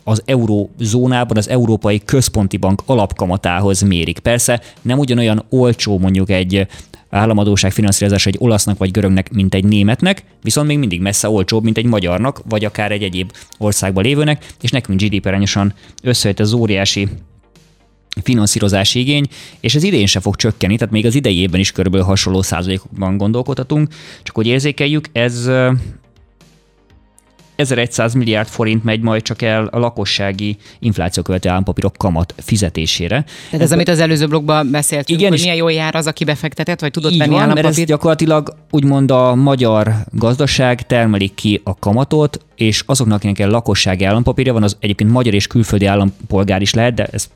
az 0.09 0.23
eurózónában 0.25 1.37
az 1.37 1.49
Európai 1.49 2.03
Központi 2.05 2.57
Bank 2.57 2.83
alapkamatához 2.87 3.81
mérik. 3.81 4.19
Persze 4.19 4.61
nem 4.83 4.99
ugyanolyan 4.99 5.45
olcsó 5.49 5.99
mondjuk 5.99 6.31
egy 6.31 6.67
államadóság 7.17 7.73
finanszírozás 7.73 8.27
egy 8.27 8.37
olasznak 8.39 8.79
vagy 8.79 8.91
görögnek, 8.91 9.33
mint 9.33 9.55
egy 9.55 9.65
németnek, 9.65 10.25
viszont 10.43 10.67
még 10.67 10.79
mindig 10.79 11.01
messze 11.01 11.29
olcsóbb, 11.29 11.65
mint 11.65 11.79
egy 11.79 11.85
magyarnak, 11.85 12.41
vagy 12.49 12.65
akár 12.65 12.93
egy 12.93 13.03
egyéb 13.03 13.33
országban 13.59 14.05
lévőnek, 14.05 14.47
és 14.61 14.71
nekünk 14.71 15.03
GDP 15.03 15.27
arányosan 15.27 15.75
összejött 16.03 16.41
az 16.41 16.53
óriási 16.53 17.09
finanszírozási 18.23 18.99
igény, 18.99 19.27
és 19.61 19.75
ez 19.75 19.83
idén 19.83 20.07
sem 20.07 20.23
fog 20.23 20.37
csökkenni, 20.37 20.77
tehát 20.77 20.93
még 20.93 21.07
az 21.07 21.15
idei 21.15 21.39
évben 21.39 21.61
is 21.61 21.73
körülbelül 21.73 22.07
hasonló 22.07 22.43
százalékokban 22.43 23.17
gondolkodhatunk, 23.17 23.89
csak 24.23 24.35
hogy 24.35 24.47
érzékeljük, 24.47 25.09
ez 25.13 25.51
1100 27.57 28.15
milliárd 28.15 28.49
forint 28.49 28.85
megy 28.85 29.01
majd 29.01 29.23
csak 29.23 29.43
el 29.43 29.67
a 29.67 29.79
lakossági 29.79 30.57
infláció 30.79 31.23
követő 31.23 31.49
állampapírok 31.49 31.95
kamat 31.97 32.35
fizetésére. 32.37 33.25
Tehát 33.51 33.65
ez, 33.65 33.73
amit 33.73 33.89
az 33.89 34.01
előző 34.01 34.27
blogban 34.27 34.71
beszéltünk, 34.71 35.19
igen, 35.19 35.31
hogy 35.31 35.41
milyen 35.41 35.57
jól 35.57 35.73
jár 35.73 35.95
az, 35.95 36.07
aki 36.07 36.25
befektetett, 36.25 36.81
vagy 36.81 36.91
tudott 36.91 37.17
venni 37.17 37.31
van, 37.31 37.41
állampapírt? 37.41 37.65
Mert 37.65 37.79
ez 37.79 37.85
gyakorlatilag 37.85 38.57
úgymond 38.71 39.11
a 39.11 39.35
magyar 39.35 39.95
gazdaság 40.13 40.87
termelik 40.87 41.35
ki 41.35 41.61
a 41.65 41.79
kamatot, 41.79 42.45
és 42.55 42.83
azoknak, 42.87 43.17
akiknek 43.23 43.51
lakossági 43.51 44.05
állampapírja 44.05 44.53
van, 44.53 44.63
az 44.63 44.77
egyébként 44.81 45.11
magyar 45.11 45.35
és 45.35 45.47
külföldi 45.47 45.87
állampolgár 45.87 46.61
is 46.61 46.75
lehet, 46.75 46.95
de 46.95 47.05
ez 47.05 47.29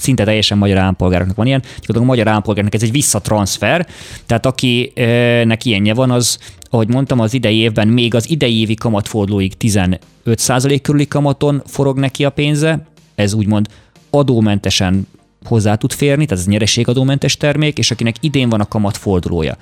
szinte 0.00 0.24
teljesen 0.24 0.58
magyar 0.58 0.78
állampolgároknak 0.78 1.36
van 1.36 1.46
ilyen. 1.46 1.60
Gyakorlatilag 1.60 2.02
a 2.02 2.06
magyar 2.06 2.28
állampolgárnak 2.28 2.74
ez 2.74 2.82
egy 2.82 2.92
visszatranszfer, 2.92 3.86
tehát 4.26 4.46
akinek 4.46 5.64
ilyenje 5.64 5.94
van, 5.94 6.10
az, 6.10 6.38
ahogy 6.70 6.88
mondtam, 6.88 7.20
az 7.20 7.34
idei 7.34 7.56
évben 7.56 7.88
még 7.88 8.14
az 8.14 8.30
idei 8.30 8.60
évi 8.60 8.74
kamatfordulóig 8.74 9.52
15% 9.60 10.78
körüli 10.82 11.08
kamaton 11.08 11.62
forog 11.66 11.98
neki 11.98 12.24
a 12.24 12.30
pénze, 12.30 12.86
ez 13.14 13.34
úgymond 13.34 13.68
adómentesen 14.10 15.06
hozzá 15.44 15.74
tud 15.74 15.92
férni, 15.92 16.24
tehát 16.24 16.42
ez 16.42 16.50
nyereségadómentes 16.50 17.36
termék, 17.36 17.78
és 17.78 17.90
akinek 17.90 18.16
idén 18.20 18.48
van 18.48 18.60
a 18.60 18.68
kamatfordulója, 18.68 19.56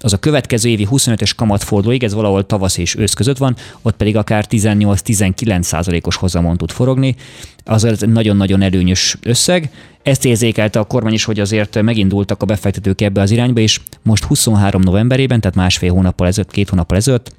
az 0.00 0.12
a 0.12 0.16
következő 0.16 0.68
évi 0.68 0.88
25-ös 0.90 1.30
kamatfordulóig, 1.36 2.02
ez 2.02 2.14
valahol 2.14 2.46
tavasz 2.46 2.76
és 2.76 2.96
ősz 2.96 3.12
között 3.12 3.38
van, 3.38 3.56
ott 3.82 3.96
pedig 3.96 4.16
akár 4.16 4.46
18-19 4.50 5.62
százalékos 5.62 6.16
hozamon 6.16 6.56
tud 6.56 6.70
forogni, 6.70 7.16
az 7.64 7.84
egy 7.84 8.08
nagyon-nagyon 8.08 8.62
előnyös 8.62 9.16
összeg. 9.22 9.70
Ezt 10.02 10.24
érzékelte 10.24 10.78
a 10.78 10.84
kormány 10.84 11.12
is, 11.12 11.24
hogy 11.24 11.40
azért 11.40 11.82
megindultak 11.82 12.42
a 12.42 12.46
befektetők 12.46 13.00
ebbe 13.00 13.20
az 13.20 13.30
irányba, 13.30 13.60
és 13.60 13.80
most 14.02 14.24
23 14.24 14.82
novemberében, 14.82 15.40
tehát 15.40 15.56
másfél 15.56 15.92
hónappal 15.92 16.26
ezelőtt, 16.26 16.50
két 16.50 16.68
hónappal 16.68 16.96
ezelőtt 16.96 17.32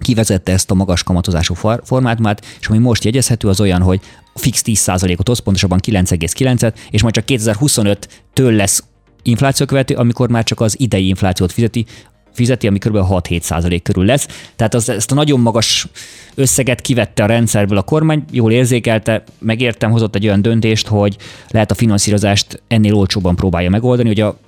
kivezette 0.00 0.52
ezt 0.52 0.70
a 0.70 0.74
magas 0.74 1.02
kamatozású 1.02 1.54
formátumát, 1.82 2.44
és 2.60 2.66
ami 2.66 2.78
most 2.78 3.04
jegyezhető, 3.04 3.48
az 3.48 3.60
olyan, 3.60 3.82
hogy 3.82 4.00
fix 4.34 4.62
10%-ot 4.64 5.28
hoz, 5.28 5.38
pontosabban 5.38 5.80
9,9-et, 5.86 6.74
és 6.90 7.02
majd 7.02 7.14
csak 7.14 7.24
2025-től 7.26 8.56
lesz 8.56 8.84
inflációkövető, 9.22 9.94
amikor 9.94 10.28
már 10.28 10.44
csak 10.44 10.60
az 10.60 10.80
idei 10.80 11.08
inflációt 11.08 11.52
fizeti, 11.52 11.86
fizeti, 12.32 12.66
ami 12.66 12.78
kb. 12.78 12.96
6-7 12.96 13.40
százalék 13.40 13.82
körül 13.82 14.04
lesz. 14.04 14.28
Tehát 14.56 14.74
az, 14.74 14.88
ezt 14.88 15.10
a 15.10 15.14
nagyon 15.14 15.40
magas 15.40 15.86
összeget 16.34 16.80
kivette 16.80 17.22
a 17.22 17.26
rendszerből 17.26 17.78
a 17.78 17.82
kormány, 17.82 18.24
jól 18.30 18.52
érzékelte, 18.52 19.22
megértem, 19.38 19.90
hozott 19.90 20.14
egy 20.14 20.26
olyan 20.26 20.42
döntést, 20.42 20.86
hogy 20.86 21.16
lehet 21.48 21.70
a 21.70 21.74
finanszírozást 21.74 22.62
ennél 22.68 22.94
olcsóban 22.94 23.36
próbálja 23.36 23.70
megoldani, 23.70 24.08
hogy 24.08 24.20
a 24.20 24.38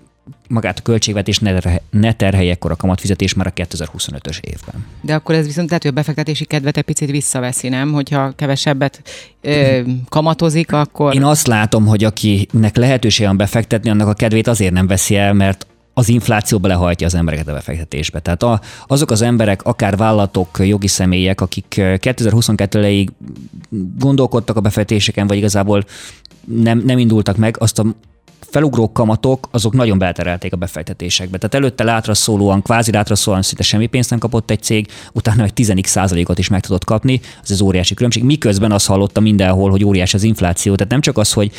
magát 0.48 0.78
a 0.78 0.82
költségvetés 0.82 1.38
ne, 1.38 1.58
ne 1.90 2.12
terhelje 2.12 2.50
ekkor 2.50 2.70
a 2.70 2.76
kamatfizetés 2.76 3.34
már 3.34 3.46
a 3.46 3.50
2025-ös 3.50 4.38
évben. 4.40 4.86
De 5.00 5.14
akkor 5.14 5.34
ez 5.34 5.46
viszont 5.46 5.68
lehet, 5.68 5.82
hogy 5.82 5.92
a 5.92 5.94
befektetési 5.94 6.44
kedvet 6.44 6.76
egy 6.76 6.84
picit 6.84 7.10
visszaveszi, 7.10 7.68
nem? 7.68 7.92
Hogyha 7.92 8.32
kevesebbet 8.36 9.02
ö, 9.40 9.80
kamatozik, 10.08 10.72
akkor... 10.72 11.14
Én 11.14 11.24
azt 11.24 11.46
látom, 11.46 11.86
hogy 11.86 12.04
akinek 12.04 12.76
lehetősége 12.76 13.28
van 13.28 13.36
befektetni, 13.36 13.90
annak 13.90 14.08
a 14.08 14.14
kedvét 14.14 14.46
azért 14.46 14.72
nem 14.72 14.86
veszi 14.86 15.16
el, 15.16 15.32
mert 15.32 15.66
az 15.98 16.08
infláció 16.08 16.58
belehajtja 16.58 17.06
az 17.06 17.14
embereket 17.14 17.48
a 17.48 17.52
befektetésbe. 17.52 18.20
Tehát 18.20 18.42
a, 18.42 18.60
azok 18.86 19.10
az 19.10 19.22
emberek, 19.22 19.62
akár 19.62 19.96
vállalatok, 19.96 20.58
jogi 20.58 20.86
személyek, 20.86 21.40
akik 21.40 21.82
2022 21.98 22.78
elejéig 22.78 23.10
gondolkodtak 23.98 24.56
a 24.56 24.60
befektetéseken, 24.60 25.26
vagy 25.26 25.36
igazából 25.36 25.84
nem, 26.44 26.82
nem 26.84 26.98
indultak 26.98 27.36
meg, 27.36 27.56
azt 27.58 27.78
a 27.78 27.84
felugró 28.50 28.92
kamatok, 28.92 29.48
azok 29.50 29.72
nagyon 29.72 29.98
belterelték 29.98 30.52
a 30.52 30.56
befektetésekbe. 30.56 31.38
Tehát 31.38 31.54
előtte 31.54 31.84
látra 31.84 32.14
szólóan, 32.14 32.62
kvázi 32.62 32.92
látra 32.92 33.14
szólóan 33.14 33.42
szinte 33.42 33.62
semmi 33.62 33.86
pénzt 33.86 34.10
nem 34.10 34.18
kapott 34.18 34.50
egy 34.50 34.62
cég, 34.62 34.88
utána 35.12 35.44
egy 35.44 35.52
10 35.52 35.72
százalékot 35.82 36.38
is 36.38 36.48
meg 36.48 36.60
tudott 36.60 36.84
kapni, 36.84 37.20
az 37.42 37.50
az 37.50 37.60
óriási 37.60 37.94
különbség. 37.94 38.22
Miközben 38.22 38.72
azt 38.72 38.86
hallotta 38.86 39.20
mindenhol, 39.20 39.70
hogy 39.70 39.84
óriási 39.84 40.16
az 40.16 40.22
infláció. 40.22 40.74
Tehát 40.74 40.92
nem 40.92 41.00
csak 41.00 41.18
az, 41.18 41.32
hogy 41.32 41.50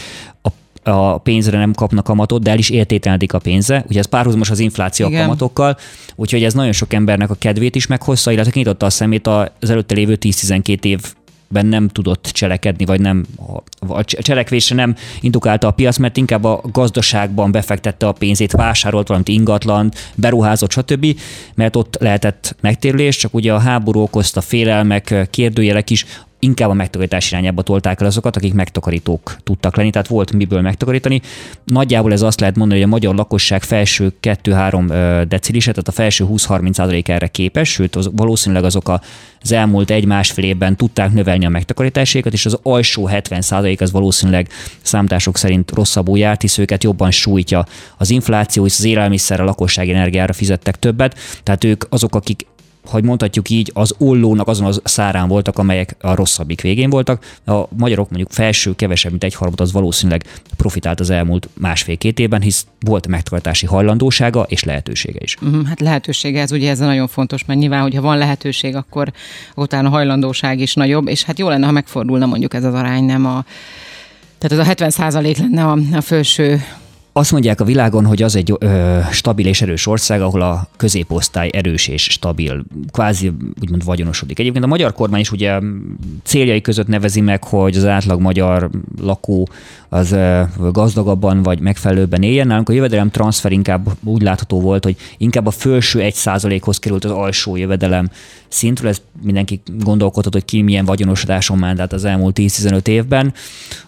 a 0.42 0.50
a 0.90 1.18
pénzre 1.18 1.58
nem 1.58 1.74
kapnak 1.74 2.04
kamatot, 2.04 2.44
de 2.44 2.52
el 2.52 2.58
is 2.58 2.70
értételenik 2.70 3.34
a 3.34 3.40
pénze. 3.40 3.86
Ugye 3.90 4.00
ez 4.00 4.06
párhuzamos 4.06 4.50
az 4.50 4.60
infláció 4.60 5.08
Igen. 5.08 5.20
a 5.20 5.24
kamatokkal, 5.24 5.78
úgyhogy 6.16 6.44
ez 6.44 6.54
nagyon 6.54 6.72
sok 6.72 6.94
embernek 6.94 7.30
a 7.30 7.36
kedvét 7.36 7.76
is 7.76 7.88
meghozza, 7.88 8.32
illetve 8.32 8.52
kinyitotta 8.52 8.86
a 8.86 8.90
szemét 8.90 9.28
az 9.28 9.70
előtte 9.70 9.96
lévő 9.96 10.18
10-12 10.22 10.84
év 10.84 11.00
ben 11.48 11.66
nem 11.66 11.88
tudott 11.88 12.30
cselekedni, 12.34 12.86
vagy 12.86 13.02
nem 13.02 13.26
a 13.88 14.04
cselekvésre 14.04 14.76
nem 14.76 14.96
indukálta 15.20 15.68
a 15.68 15.72
piac, 15.72 15.98
mert 15.98 16.18
inkább 16.18 16.44
a 16.44 16.62
gazdaságban 16.72 17.52
befektette 17.52 18.08
a 18.08 18.12
pénzét, 18.12 18.52
vásárolt 18.52 19.08
valamit 19.08 19.28
ingatlan, 19.28 19.92
beruházott, 20.16 20.72
stb., 20.72 21.20
mert 21.56 21.76
ott 21.76 21.98
lehetett 22.00 22.56
megtérülés, 22.62 23.18
csak 23.18 23.34
ugye 23.34 23.54
a 23.54 23.60
háború 23.60 24.00
okozta 24.00 24.42
félelmek, 24.42 25.28
kérdőjelek 25.30 25.90
is 25.90 26.06
inkább 26.40 26.70
a 26.70 26.74
megtakarítás 26.74 27.32
irányába 27.32 27.62
tolták 27.62 28.02
el 28.02 28.08
azokat, 28.08 28.36
akik 28.36 28.54
megtakarítók 28.54 29.38
tudtak 29.44 29.76
lenni, 29.76 29.90
tehát 29.90 30.08
volt 30.08 30.32
miből 30.32 30.62
megtakarítani. 30.62 31.22
Nagyjából 31.64 32.12
ez 32.12 32.22
azt 32.22 32.40
lehet 32.40 32.56
mondani, 32.56 32.80
hogy 32.80 32.90
a 32.90 32.94
magyar 32.94 33.16
lakosság 33.16 33.64
felső 33.64 34.14
2-3 34.22 35.26
decilise, 35.28 35.70
tehát 35.72 35.88
a 35.88 35.92
felső 35.92 36.26
20-30 36.30 37.10
erre 37.10 37.28
képes, 37.28 37.70
sőt 37.70 37.96
az, 37.96 38.10
valószínűleg 38.16 38.64
azok 38.64 38.92
az 39.42 39.52
elmúlt 39.52 39.90
egy-másfél 39.90 40.46
évben 40.46 40.76
tudták 40.76 41.12
növelni 41.12 41.46
a 41.46 41.50
megtakarításékat, 41.50 42.34
és 42.34 42.46
az 42.46 42.60
alsó 42.64 43.06
70 43.06 43.42
az 43.78 43.92
valószínűleg 43.92 44.50
számítások 44.82 45.38
szerint 45.38 45.72
rosszabbul 45.72 46.18
járt, 46.18 46.42
hisz 46.42 46.58
őket 46.58 46.84
jobban 46.84 47.12
sújtja 47.12 47.66
az 47.98 48.10
infláció, 48.10 48.66
és 48.66 48.76
az 48.78 48.84
élelmiszer, 48.84 49.40
a 49.40 49.44
lakossági 49.44 49.92
energiára 49.92 50.34
fizettek 50.34 50.80
többet, 50.80 51.20
tehát 51.44 51.64
ők 51.64 51.84
azok, 51.90 52.16
akik 52.16 52.46
hogy 52.88 53.04
mondhatjuk 53.04 53.50
így, 53.50 53.72
az 53.74 53.94
ollónak 53.98 54.48
azon 54.48 54.66
az 54.66 54.82
szárán 54.84 55.28
voltak, 55.28 55.58
amelyek 55.58 55.96
a 56.02 56.16
rosszabbik 56.16 56.62
végén 56.62 56.90
voltak. 56.90 57.38
A 57.46 57.64
magyarok 57.78 58.10
mondjuk 58.10 58.32
felső, 58.32 58.76
kevesebb, 58.76 59.12
mint 59.12 59.24
egy 59.24 59.36
harmad, 59.36 59.62
az 59.62 59.72
valószínűleg 59.72 60.24
profitált 60.58 61.00
az 61.00 61.10
elmúlt 61.10 61.50
másfél-két 61.54 62.20
évben, 62.20 62.42
hisz 62.42 62.68
volt 62.80 63.08
megtakarítási 63.08 63.66
hajlandósága 63.66 64.46
és 64.50 64.64
lehetősége 64.64 65.20
is. 65.22 65.36
Uh-huh, 65.42 65.68
hát 65.68 65.80
lehetősége, 65.80 66.42
ez 66.42 66.52
ugye 66.52 66.70
ez 66.70 66.80
nagyon 66.80 67.08
fontos, 67.08 67.46
mert 67.46 67.60
nyilván, 67.60 67.82
hogyha 67.82 68.02
van 68.02 68.18
lehetőség, 68.18 68.76
akkor 68.76 69.12
utána 69.56 69.90
hajlandóság 69.90 70.60
is 70.60 70.74
nagyobb, 70.74 71.08
és 71.08 71.24
hát 71.24 71.40
jó 71.40 71.50
lenne, 71.50 71.66
ha 71.66 71.72
megfordulna 71.72 72.26
mondjuk 72.26 72.54
ez 72.54 72.64
az 72.64 72.74
arány, 72.74 73.04
nem 73.04 73.26
a 73.26 73.46
tehát 74.38 74.58
az 74.58 74.66
a 74.66 74.70
70 74.70 74.90
százalék 74.90 75.38
lenne 75.38 75.64
a, 75.64 75.78
a 75.94 76.02
felső 76.02 76.62
azt 77.18 77.32
mondják 77.32 77.62
a 77.62 77.64
világon, 77.64 78.06
hogy 78.06 78.24
az 78.24 78.36
egy 78.36 78.54
ö, 78.60 79.00
stabil 79.12 79.46
és 79.46 79.62
erős 79.62 79.88
ország, 79.88 80.22
ahol 80.22 80.42
a 80.42 80.68
középosztály 80.78 81.50
erős 81.54 81.88
és 81.88 82.04
stabil, 82.04 82.64
kvázi 82.92 83.32
úgymond 83.62 83.84
vagyonosodik. 83.84 84.40
Egyébként 84.40 84.64
a 84.64 84.68
magyar 84.68 84.94
kormány 84.94 85.20
is 85.20 85.32
ugye 85.32 85.60
céljai 86.24 86.62
között 86.62 86.88
nevezi 86.88 87.22
meg, 87.22 87.44
hogy 87.44 87.76
az 87.76 87.86
átlag 87.86 88.22
magyar 88.22 88.70
lakó 89.02 89.48
az 89.90 90.16
gazdagabban 90.72 91.44
vagy 91.44 91.60
megfelelőbben 91.60 92.24
éljen. 92.24 92.48
Nálunk 92.48 92.70
a 92.70 92.74
jövedelem 92.74 93.12
transfer 93.12 93.52
inkább 93.52 93.90
úgy 94.04 94.22
látható 94.22 94.62
volt, 94.62 94.84
hogy 94.84 94.96
inkább 95.18 95.46
a 95.46 95.52
felső 95.52 96.02
egy 96.02 96.14
százalékhoz 96.14 96.80
került 96.80 97.06
az 97.06 97.12
alsó 97.12 97.56
jövedelem 97.56 98.10
szintről. 98.48 98.90
Ez 98.90 99.02
mindenki 99.22 99.62
gondolkodhat, 99.80 100.34
hogy 100.34 100.46
ki 100.46 100.62
milyen 100.62 100.86
vagyonosodáson 100.86 101.58
ment 101.58 101.80
át 101.80 101.94
az 101.94 102.06
elmúlt 102.06 102.38
10-15 102.40 102.88
évben. 102.88 103.34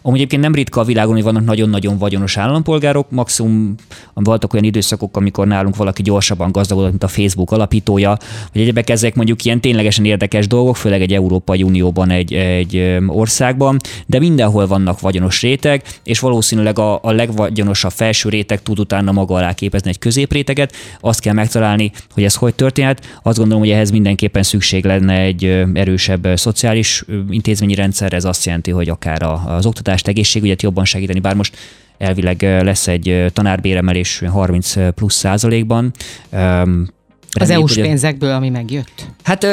Amúgy 0.02 0.18
egyébként 0.18 0.42
nem 0.42 0.54
ritka 0.54 0.82
a 0.82 0.84
világon, 0.84 1.14
hogy 1.14 1.24
vannak 1.24 1.46
nagyon-nagyon 1.46 1.98
vagyonos 1.98 2.38
állampolgárok, 2.38 3.12
maximum 3.20 3.76
voltak 4.14 4.54
olyan 4.54 4.66
időszakok, 4.66 5.18
amikor 5.18 5.48
nálunk 5.48 5.76
valaki 5.76 6.02
gyorsabban 6.02 6.52
gazdagodott, 6.52 6.90
mint 6.90 7.04
a 7.04 7.08
Facebook 7.08 7.52
alapítója, 7.52 8.18
hogy 8.52 8.62
egyebek 8.62 8.90
ezek 8.90 9.16
mondjuk 9.16 9.46
ilyen 9.46 9.62
ténylegesen 9.62 10.06
érdekes 10.06 10.48
dolgok, 10.48 10.76
főleg 10.76 11.02
egy 11.02 11.14
Európai 11.14 11.64
Unióban, 11.64 12.10
egy, 12.10 12.34
egy 12.34 12.98
országban, 13.08 13.78
de 14.06 14.20
mindenhol 14.20 14.68
vannak 14.68 15.00
vagyonos 15.00 15.42
réteg, 15.42 15.84
és 16.04 16.20
valószínűleg 16.20 16.80
a, 16.80 17.00
a 17.02 17.12
legvagyonosabb 17.12 17.92
felső 17.92 18.30
réteg 18.30 18.62
tud 18.62 18.80
utána 18.80 19.12
maga 19.12 19.36
alá 19.36 19.54
képezni 19.54 19.90
egy 19.90 20.00
középréteget. 20.00 20.74
Azt 21.00 21.20
kell 21.20 21.34
megtalálni, 21.34 21.92
hogy 22.14 22.24
ez 22.24 22.36
hogy 22.36 22.56
történhet. 22.56 23.20
Azt 23.24 23.38
gondolom, 23.38 23.64
hogy 23.64 23.72
ehhez 23.72 23.92
mindenképpen 23.92 24.44
szükség 24.44 24.86
lenne 24.86 25.20
egy 25.20 25.44
erősebb 25.74 26.28
szociális 26.36 27.06
intézményi 27.30 27.76
rendszer. 27.76 28.14
Ez 28.14 28.26
azt 28.26 28.46
jelenti, 28.46 28.72
hogy 28.72 28.90
akár 28.90 29.24
az 29.46 29.66
oktatást, 29.66 30.08
egészségügyet 30.08 30.62
jobban 30.62 30.86
segíteni, 30.86 31.20
bár 31.20 31.36
most 31.36 31.58
elvileg 32.00 32.42
lesz 32.42 32.88
egy 32.88 33.26
tanárbéremelés 33.34 34.24
30 34.28 34.74
plusz 34.96 35.16
százalékban. 35.16 35.92
Az 37.32 37.50
EU-s 37.50 37.74
pénzekből, 37.74 38.32
ami 38.32 38.50
megjött? 38.50 39.08
Hát 39.24 39.48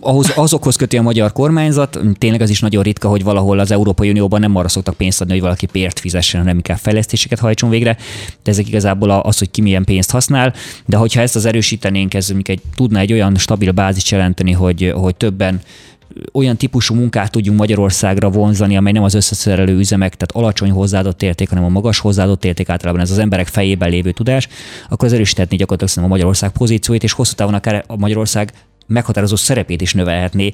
ahhoz, 0.00 0.32
azokhoz 0.34 0.76
köti 0.76 0.96
a 0.96 1.02
magyar 1.02 1.32
kormányzat. 1.32 2.00
Tényleg 2.18 2.40
az 2.40 2.50
is 2.50 2.60
nagyon 2.60 2.82
ritka, 2.82 3.08
hogy 3.08 3.22
valahol 3.22 3.58
az 3.58 3.70
Európai 3.70 4.10
Unióban 4.10 4.40
nem 4.40 4.56
arra 4.56 4.68
szoktak 4.68 4.94
pénzt 4.96 5.20
adni, 5.20 5.32
hogy 5.32 5.42
valaki 5.42 5.66
pért 5.66 5.98
fizessen, 5.98 6.40
hanem 6.40 6.56
inkább 6.56 6.78
fejlesztéseket 6.78 7.38
hajtson 7.38 7.70
végre. 7.70 7.96
De 8.42 8.50
ezek 8.50 8.68
igazából 8.68 9.10
az, 9.10 9.38
hogy 9.38 9.50
ki 9.50 9.60
milyen 9.60 9.84
pénzt 9.84 10.10
használ. 10.10 10.54
De 10.86 10.96
hogyha 10.96 11.20
ezt 11.20 11.36
az 11.36 11.44
erősítenénk, 11.44 12.14
ez 12.14 12.32
egy, 12.42 12.60
tudna 12.74 12.98
egy 12.98 13.12
olyan 13.12 13.36
stabil 13.36 13.70
bázis 13.72 14.10
jelenteni, 14.10 14.52
hogy, 14.52 14.92
hogy 14.94 15.16
többen 15.16 15.60
olyan 16.32 16.56
típusú 16.56 16.94
munkát 16.94 17.30
tudjunk 17.30 17.58
Magyarországra 17.58 18.30
vonzani, 18.30 18.76
amely 18.76 18.92
nem 18.92 19.02
az 19.02 19.14
összeszerelő 19.14 19.76
üzemek, 19.76 20.14
tehát 20.14 20.44
alacsony 20.44 20.70
hozzáadott 20.70 21.22
érték, 21.22 21.48
hanem 21.48 21.64
a 21.64 21.68
magas 21.68 21.98
hozzáadott 21.98 22.44
érték 22.44 22.68
általában 22.68 23.00
ez 23.00 23.10
az 23.10 23.18
emberek 23.18 23.46
fejében 23.46 23.90
lévő 23.90 24.12
tudás, 24.12 24.48
akkor 24.88 25.08
az 25.08 25.14
erősíthetni 25.14 25.56
gyakorlatilag 25.56 26.04
a 26.04 26.08
Magyarország 26.08 26.50
pozícióit, 26.50 27.02
és 27.02 27.12
hosszú 27.12 27.34
távon 27.34 27.54
akár 27.54 27.84
a 27.86 27.96
Magyarország 27.96 28.52
meghatározó 28.86 29.36
szerepét 29.36 29.80
is 29.80 29.94
növelhetné, 29.94 30.52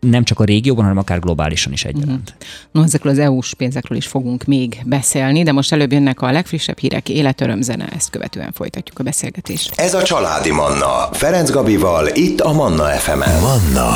nem 0.00 0.24
csak 0.24 0.40
a 0.40 0.44
régióban, 0.44 0.82
hanem 0.82 0.98
akár 0.98 1.20
globálisan 1.20 1.72
is 1.72 1.84
egyaránt. 1.84 2.34
Uh-huh. 2.36 2.46
No, 2.72 2.82
ezekről 2.82 3.12
az 3.12 3.18
EU-s 3.18 3.54
pénzekről 3.54 3.98
is 3.98 4.06
fogunk 4.06 4.44
még 4.44 4.80
beszélni, 4.84 5.42
de 5.42 5.52
most 5.52 5.72
előbb 5.72 5.92
jönnek 5.92 6.20
a 6.22 6.30
legfrissebb 6.30 6.78
hírek, 6.78 7.08
életörömzene, 7.08 7.88
ezt 7.96 8.10
követően 8.10 8.52
folytatjuk 8.52 8.98
a 8.98 9.02
beszélgetést. 9.02 9.72
Ez 9.76 9.94
a 9.94 10.02
Családi 10.02 10.50
Manna, 10.50 11.08
Ferenc 11.12 11.50
Gabival, 11.50 12.08
itt 12.14 12.40
a 12.40 12.52
Manna 12.52 12.84
FM-en. 12.84 13.40
Manna 13.40 13.90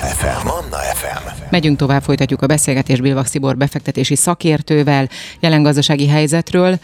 FM. 0.00 0.46
Manna 0.46 0.76
FM. 0.94 1.28
Megyünk 1.50 1.76
tovább, 1.76 2.02
folytatjuk 2.02 2.42
a 2.42 2.46
beszélgetést 2.46 3.02
Bilvak 3.02 3.26
Szibor 3.26 3.56
befektetési 3.56 4.16
szakértővel, 4.16 5.08
jelen 5.40 5.62
gazdasági 5.62 6.08
helyzetről. 6.08 6.78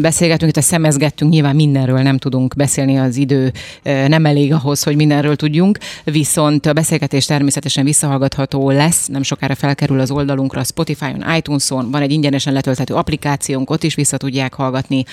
Beszélgetünk, 0.00 0.56
itt 0.56 0.62
szemezgettünk, 0.62 1.32
nyilván 1.32 1.54
mindenről 1.54 2.02
nem 2.02 2.18
tudunk 2.18 2.54
beszélni, 2.56 2.98
az 2.98 3.16
idő 3.16 3.52
nem 3.82 4.26
elég 4.26 4.52
ahhoz, 4.52 4.82
hogy 4.82 4.96
mindenről 4.96 5.36
tudjunk, 5.36 5.78
viszont 6.04 6.66
a 6.66 6.72
beszélgetés 6.72 7.17
természetesen 7.26 7.84
visszahallgatható 7.84 8.70
lesz, 8.70 9.06
nem 9.06 9.22
sokára 9.22 9.54
felkerül 9.54 10.00
az 10.00 10.10
oldalunkra, 10.10 10.64
Spotify-on, 10.64 11.24
iTunes-on, 11.36 11.90
van 11.90 12.02
egy 12.02 12.12
ingyenesen 12.12 12.52
letölthető 12.52 12.94
applikációnk, 12.94 13.70
ott 13.70 13.82
is 13.82 13.94
vissza 13.94 14.16
tudják 14.16 14.54
hallgatni, 14.54 15.04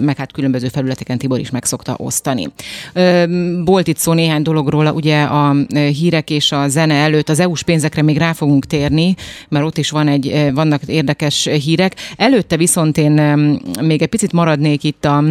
meg 0.00 0.16
hát 0.16 0.32
különböző 0.32 0.68
felületeken 0.68 1.18
Tibor 1.18 1.38
is 1.38 1.50
meg 1.50 1.64
szokta 1.64 1.94
osztani. 1.98 2.48
Volt 3.64 3.86
itt 3.86 3.98
szó 3.98 4.12
néhány 4.12 4.42
dologról, 4.42 4.86
ugye 4.86 5.22
a 5.22 5.54
hírek 5.72 6.30
és 6.30 6.52
a 6.52 6.68
zene 6.68 6.94
előtt 6.94 7.28
az 7.28 7.40
EU-s 7.40 7.62
pénz 7.62 7.80
pénzekre 7.82 8.02
még 8.02 8.18
rá 8.18 8.32
fogunk 8.32 8.66
térni, 8.66 9.14
mert 9.48 9.64
ott 9.64 9.78
is 9.78 9.90
van 9.90 10.08
egy, 10.08 10.50
vannak 10.54 10.82
érdekes 10.86 11.44
hírek. 11.44 11.94
Előtte 12.16 12.56
viszont 12.56 12.98
én 12.98 13.12
még 13.80 14.02
egy 14.02 14.08
picit 14.08 14.32
maradnék 14.32 14.84
itt 14.84 15.04
a 15.04 15.24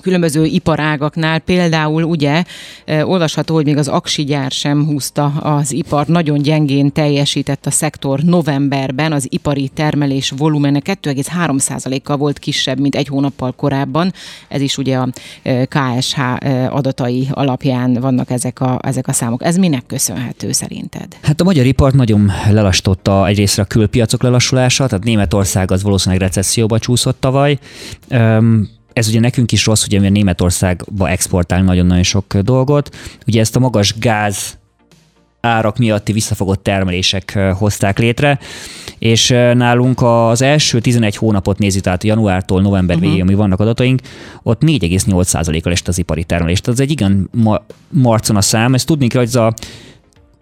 különböző 0.00 0.44
iparágaknál, 0.44 1.38
például 1.38 2.02
ugye 2.02 2.44
olvasható, 2.86 3.54
hogy 3.54 3.64
még 3.64 3.76
az 3.76 3.88
aksi 3.88 4.24
gyár 4.24 4.50
sem 4.50 4.86
húzta 4.86 5.24
az 5.26 5.72
ipar, 5.72 6.06
nagyon 6.06 6.38
gyengén 6.38 6.92
teljesített 6.92 7.66
a 7.66 7.70
szektor 7.70 8.20
novemberben, 8.20 9.12
az 9.12 9.26
ipari 9.28 9.68
termelés 9.68 10.32
volumene 10.36 10.80
2,3%-kal 10.84 12.16
volt 12.16 12.38
kisebb, 12.38 12.80
mint 12.80 12.94
egy 12.94 13.06
hónappal 13.06 13.52
korábban, 13.52 14.12
ez 14.48 14.60
is 14.60 14.78
ugye 14.78 14.96
a 14.96 15.08
KSH 15.68 16.18
adatai 16.70 17.28
alapján 17.30 17.92
vannak 17.92 18.30
ezek 18.30 18.60
a, 18.60 18.78
ezek 18.82 19.08
a 19.08 19.12
számok. 19.12 19.44
Ez 19.44 19.56
minek 19.56 19.86
köszönhető 19.86 20.52
szerinted? 20.52 21.16
Hát 21.22 21.40
a 21.40 21.44
magyar 21.44 21.66
ipart 21.66 21.94
nagyon 21.94 22.32
lelastotta 22.50 23.26
egyrészt 23.26 23.58
a 23.58 23.64
külpiacok 23.64 24.22
lelassulása, 24.22 24.86
tehát 24.86 25.04
Németország 25.04 25.70
az 25.70 25.82
valószínűleg 25.82 26.22
recesszióba 26.22 26.78
csúszott 26.78 27.20
tavaly 27.20 27.58
ez 29.00 29.08
ugye 29.08 29.20
nekünk 29.20 29.52
is 29.52 29.66
rossz, 29.66 29.84
ugye 29.84 30.00
mi 30.00 30.08
Németországba 30.08 31.08
exportálunk 31.08 31.68
nagyon-nagyon 31.68 32.02
sok 32.02 32.36
dolgot. 32.36 32.96
Ugye 33.26 33.40
ezt 33.40 33.56
a 33.56 33.58
magas 33.58 33.98
gáz 33.98 34.58
árak 35.40 35.78
miatti 35.78 36.12
visszafogott 36.12 36.62
termelések 36.62 37.38
hozták 37.58 37.98
létre, 37.98 38.38
és 38.98 39.28
nálunk 39.54 40.02
az 40.02 40.42
első 40.42 40.80
11 40.80 41.16
hónapot 41.16 41.58
nézi, 41.58 41.80
tehát 41.80 42.04
januártól 42.04 42.60
november 42.60 42.96
uh-huh. 42.96 43.10
végéig, 43.10 43.28
ami 43.28 43.34
vannak 43.34 43.60
adataink, 43.60 44.00
ott 44.42 44.62
4,8%-kal 44.62 45.72
esett 45.72 45.88
az 45.88 45.98
ipari 45.98 46.24
termelés. 46.24 46.60
Tehát 46.60 46.80
ez 46.80 46.86
egy 46.86 46.92
igen 46.92 47.28
ma- 47.32 47.64
marcon 47.88 48.36
a 48.36 48.40
szám. 48.40 48.74
Ezt 48.74 48.86
tudni 48.86 49.06
kell, 49.06 49.20
hogy 49.20 49.28
ez 49.28 49.34
a 49.36 49.54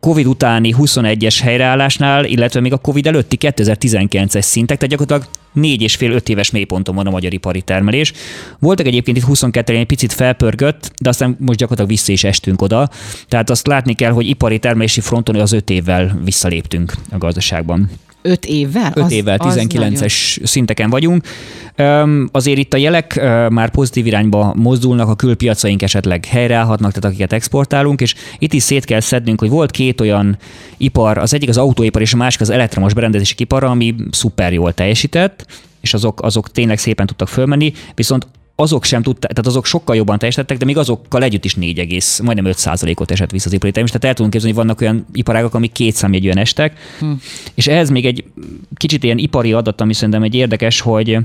Covid 0.01 0.27
utáni 0.27 0.75
21-es 0.79 1.39
helyreállásnál, 1.43 2.25
illetve 2.25 2.61
még 2.61 2.73
a 2.73 2.77
Covid 2.77 3.07
előtti 3.07 3.37
2019-es 3.41 4.41
szintek, 4.41 4.79
tehát 4.79 4.97
gyakorlatilag 4.97 5.35
négy 5.53 5.83
és 5.83 5.97
fél 5.97 6.11
öt 6.11 6.29
éves 6.29 6.51
mélyponton 6.51 6.95
van 6.95 7.07
a 7.07 7.11
magyar 7.11 7.33
ipari 7.33 7.63
termelés. 7.63 8.13
Voltak 8.59 8.87
egyébként 8.87 9.17
itt 9.17 9.23
22 9.23 9.77
egy 9.77 9.87
picit 9.87 10.13
felpörgött, 10.13 10.93
de 11.01 11.09
aztán 11.09 11.37
most 11.39 11.59
gyakorlatilag 11.59 11.91
vissza 11.91 12.13
is 12.13 12.25
estünk 12.25 12.63
oda. 12.63 12.89
Tehát 13.29 13.51
azt 13.51 13.67
látni 13.67 13.95
kell, 13.95 14.13
hogy 14.13 14.29
ipari 14.29 14.59
termelési 14.59 15.01
fronton 15.01 15.37
az 15.37 15.53
öt 15.53 15.71
évvel 15.71 16.21
visszaléptünk 16.25 16.93
a 17.11 17.19
gazdaságban. 17.19 17.91
Öt 18.23 18.45
évvel? 18.45 18.93
5 18.95 19.11
évvel, 19.11 19.39
19-es 19.41 20.45
szinteken 20.47 20.91
vagyunk. 20.91 21.25
Azért 22.33 22.59
itt 22.59 22.75
a 22.75 22.77
jelek 22.77 23.21
már 23.51 23.71
pozitív 23.71 24.07
irányba 24.07 24.55
mozdulnak, 24.57 25.09
a 25.09 25.15
külpiacaink 25.15 25.83
esetleg 25.83 26.25
helyreállhatnak, 26.25 26.93
tehát 26.93 27.09
akiket 27.09 27.33
exportálunk, 27.33 28.01
és 28.01 28.15
itt 28.39 28.53
is 28.53 28.63
szét 28.63 28.85
kell 28.85 29.01
szednünk, 29.01 29.41
hogy 29.41 29.49
volt 29.49 29.71
két 29.71 30.01
olyan 30.01 30.39
ipar, 30.77 31.19
az 31.19 31.35
egyik 31.35 31.49
az 31.49 31.57
autóipar, 31.57 32.03
és 32.03 32.13
a 32.13 32.17
másik 32.17 32.41
az 32.41 32.51
elektromos 32.51 32.95
berendezési 32.95 33.35
ipar, 33.37 33.65
ami 33.65 33.95
szuper 34.11 34.53
jól 34.53 34.73
teljesített, 34.73 35.47
és 35.81 35.95
azok, 35.95 36.23
azok 36.23 36.51
tényleg 36.51 36.79
szépen 36.79 37.07
tudtak 37.07 37.29
fölmenni, 37.29 37.73
viszont 37.95 38.27
azok 38.61 38.85
sem 38.85 39.03
tudták, 39.03 39.31
tehát 39.31 39.47
azok 39.47 39.67
sokkal 39.67 39.97
jobban 39.97 40.19
teljesítettek, 40.19 40.57
de 40.57 40.65
még 40.65 40.77
azokkal 40.77 41.23
együtt 41.23 41.45
is 41.45 41.55
4, 41.55 42.21
majdnem 42.23 42.45
5 42.45 42.69
ot 42.95 43.11
esett 43.11 43.31
vissza 43.31 43.47
az 43.47 43.53
ipari 43.53 43.73
termés. 43.73 43.91
Tehát 43.91 44.07
el 44.07 44.15
tudunk 44.15 44.33
képzelni, 44.33 44.57
hogy 44.57 44.65
vannak 44.65 44.81
olyan 44.81 45.07
iparágak, 45.13 45.55
amik 45.55 45.73
két 45.73 45.95
számjegyűen 45.95 46.39
estek. 46.39 46.79
Hm. 46.99 47.13
És 47.55 47.67
ehhez 47.67 47.91
még 47.91 48.07
egy 48.07 48.25
kicsit 48.77 49.05
ilyen 49.05 49.19
ipari 49.19 49.53
adat, 49.53 49.81
ami 49.81 49.95
szerintem 49.95 50.23
egy 50.23 50.35
érdekes, 50.35 50.81
hogy 50.81 51.19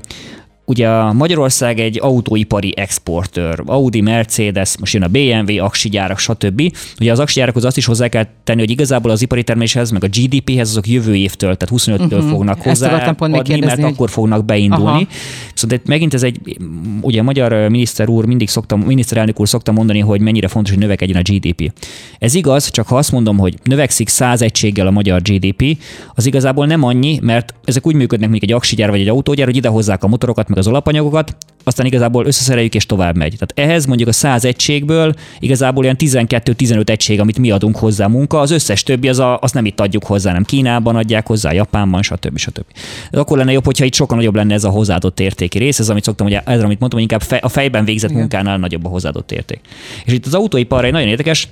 Ugye 0.65 1.11
Magyarország 1.11 1.79
egy 1.79 1.99
autóipari 2.01 2.73
exportőr, 2.75 3.63
Audi, 3.65 4.01
Mercedes, 4.01 4.77
most 4.77 4.93
jön 4.93 5.03
a 5.03 5.07
BMW, 5.07 5.63
aksi 5.63 5.89
gyárak, 5.89 6.19
stb. 6.19 6.61
Ugye 6.99 7.11
az 7.11 7.19
aksi 7.19 7.39
gyárakhoz 7.39 7.65
azt 7.65 7.77
is 7.77 7.85
hozzá 7.85 8.07
kell 8.07 8.25
tenni, 8.43 8.59
hogy 8.59 8.69
igazából 8.69 9.11
az 9.11 9.21
ipari 9.21 9.43
terméshez, 9.43 9.91
meg 9.91 10.03
a 10.03 10.07
GDP-hez 10.07 10.69
azok 10.69 10.87
jövő 10.87 11.15
évtől, 11.15 11.55
tehát 11.55 11.83
25-től 11.85 12.03
uh-huh. 12.03 12.21
Mhm. 12.21 12.29
fognak 12.29 12.61
hozzá 12.61 13.13
adni, 13.17 13.59
mert 13.59 13.83
akkor 13.83 14.09
fognak 14.09 14.45
beindulni. 14.45 14.83
Aha. 14.85 15.07
Szóval 15.53 15.79
megint 15.85 16.13
ez 16.13 16.23
egy, 16.23 16.57
ugye 17.01 17.19
a 17.19 17.23
magyar 17.23 17.69
miniszter 17.69 18.09
úr 18.09 18.25
mindig 18.25 18.49
szoktam, 18.49 18.79
miniszterelnök 18.79 19.39
úr 19.39 19.47
szokta 19.47 19.71
mondani, 19.71 19.99
hogy 19.99 20.21
mennyire 20.21 20.47
fontos, 20.47 20.71
hogy 20.71 20.81
növekedjen 20.81 21.17
a 21.17 21.31
GDP. 21.31 21.71
Ez 22.19 22.33
igaz, 22.33 22.69
csak 22.71 22.87
ha 22.87 22.97
azt 22.97 23.11
mondom, 23.11 23.37
hogy 23.37 23.55
növekszik 23.63 24.07
100 24.07 24.41
egységgel 24.41 24.87
a 24.87 24.91
magyar 24.91 25.21
GDP, 25.21 25.77
az 26.13 26.25
igazából 26.25 26.65
nem 26.65 26.83
annyi, 26.83 27.19
mert 27.21 27.53
ezek 27.65 27.87
úgy 27.87 27.95
működnek, 27.95 28.29
mint 28.29 28.43
egy 28.43 28.51
aksigyár 28.51 28.89
vagy 28.89 28.99
egy 28.99 29.09
autógyár, 29.09 29.45
hogy 29.45 29.55
idehozzák 29.55 30.03
a 30.03 30.07
motorokat, 30.07 30.51
meg 30.53 30.61
az 30.65 30.71
alapanyagokat, 30.71 31.35
aztán 31.63 31.85
igazából 31.85 32.25
összeszereljük 32.25 32.75
és 32.75 32.85
tovább 32.85 33.17
megy. 33.17 33.35
Tehát 33.37 33.69
ehhez 33.71 33.85
mondjuk 33.85 34.09
a 34.09 34.11
100 34.11 34.45
egységből 34.45 35.13
igazából 35.39 35.83
olyan 35.83 35.95
12-15 35.99 36.89
egység, 36.89 37.19
amit 37.19 37.39
mi 37.39 37.51
adunk 37.51 37.77
hozzá 37.77 38.07
munka, 38.07 38.39
az 38.39 38.51
összes 38.51 38.83
többi 38.83 39.09
az 39.09 39.19
a, 39.19 39.39
azt 39.41 39.53
nem 39.53 39.65
itt 39.65 39.79
adjuk 39.79 40.05
hozzá, 40.05 40.31
nem 40.31 40.43
Kínában 40.43 40.95
adják 40.95 41.27
hozzá, 41.27 41.53
Japánban, 41.53 42.01
stb. 42.01 42.37
stb. 42.37 42.65
Ez 43.11 43.19
akkor 43.19 43.37
lenne 43.37 43.51
jobb, 43.51 43.65
hogyha 43.65 43.85
itt 43.85 43.93
sokkal 43.93 44.17
nagyobb 44.17 44.35
lenne 44.35 44.53
ez 44.53 44.63
a 44.63 44.69
hozzáadott 44.69 45.19
értéki 45.19 45.57
rész, 45.57 45.79
ez 45.79 45.89
amit 45.89 46.03
szoktam, 46.03 46.27
hogy 46.27 46.35
ez, 46.45 46.63
amit 46.63 46.79
mondtam, 46.79 46.89
hogy 46.89 47.01
inkább 47.01 47.21
fej, 47.21 47.39
a 47.41 47.49
fejben 47.49 47.85
végzett 47.85 48.09
Igen. 48.09 48.21
munkánál 48.21 48.57
nagyobb 48.57 48.85
a 48.85 48.89
hozzáadott 48.89 49.31
érték. 49.31 49.59
És 50.05 50.13
itt 50.13 50.25
az 50.25 50.33
autóipar 50.33 50.85
egy 50.85 50.91
nagyon 50.91 51.07
érdekes, 51.07 51.47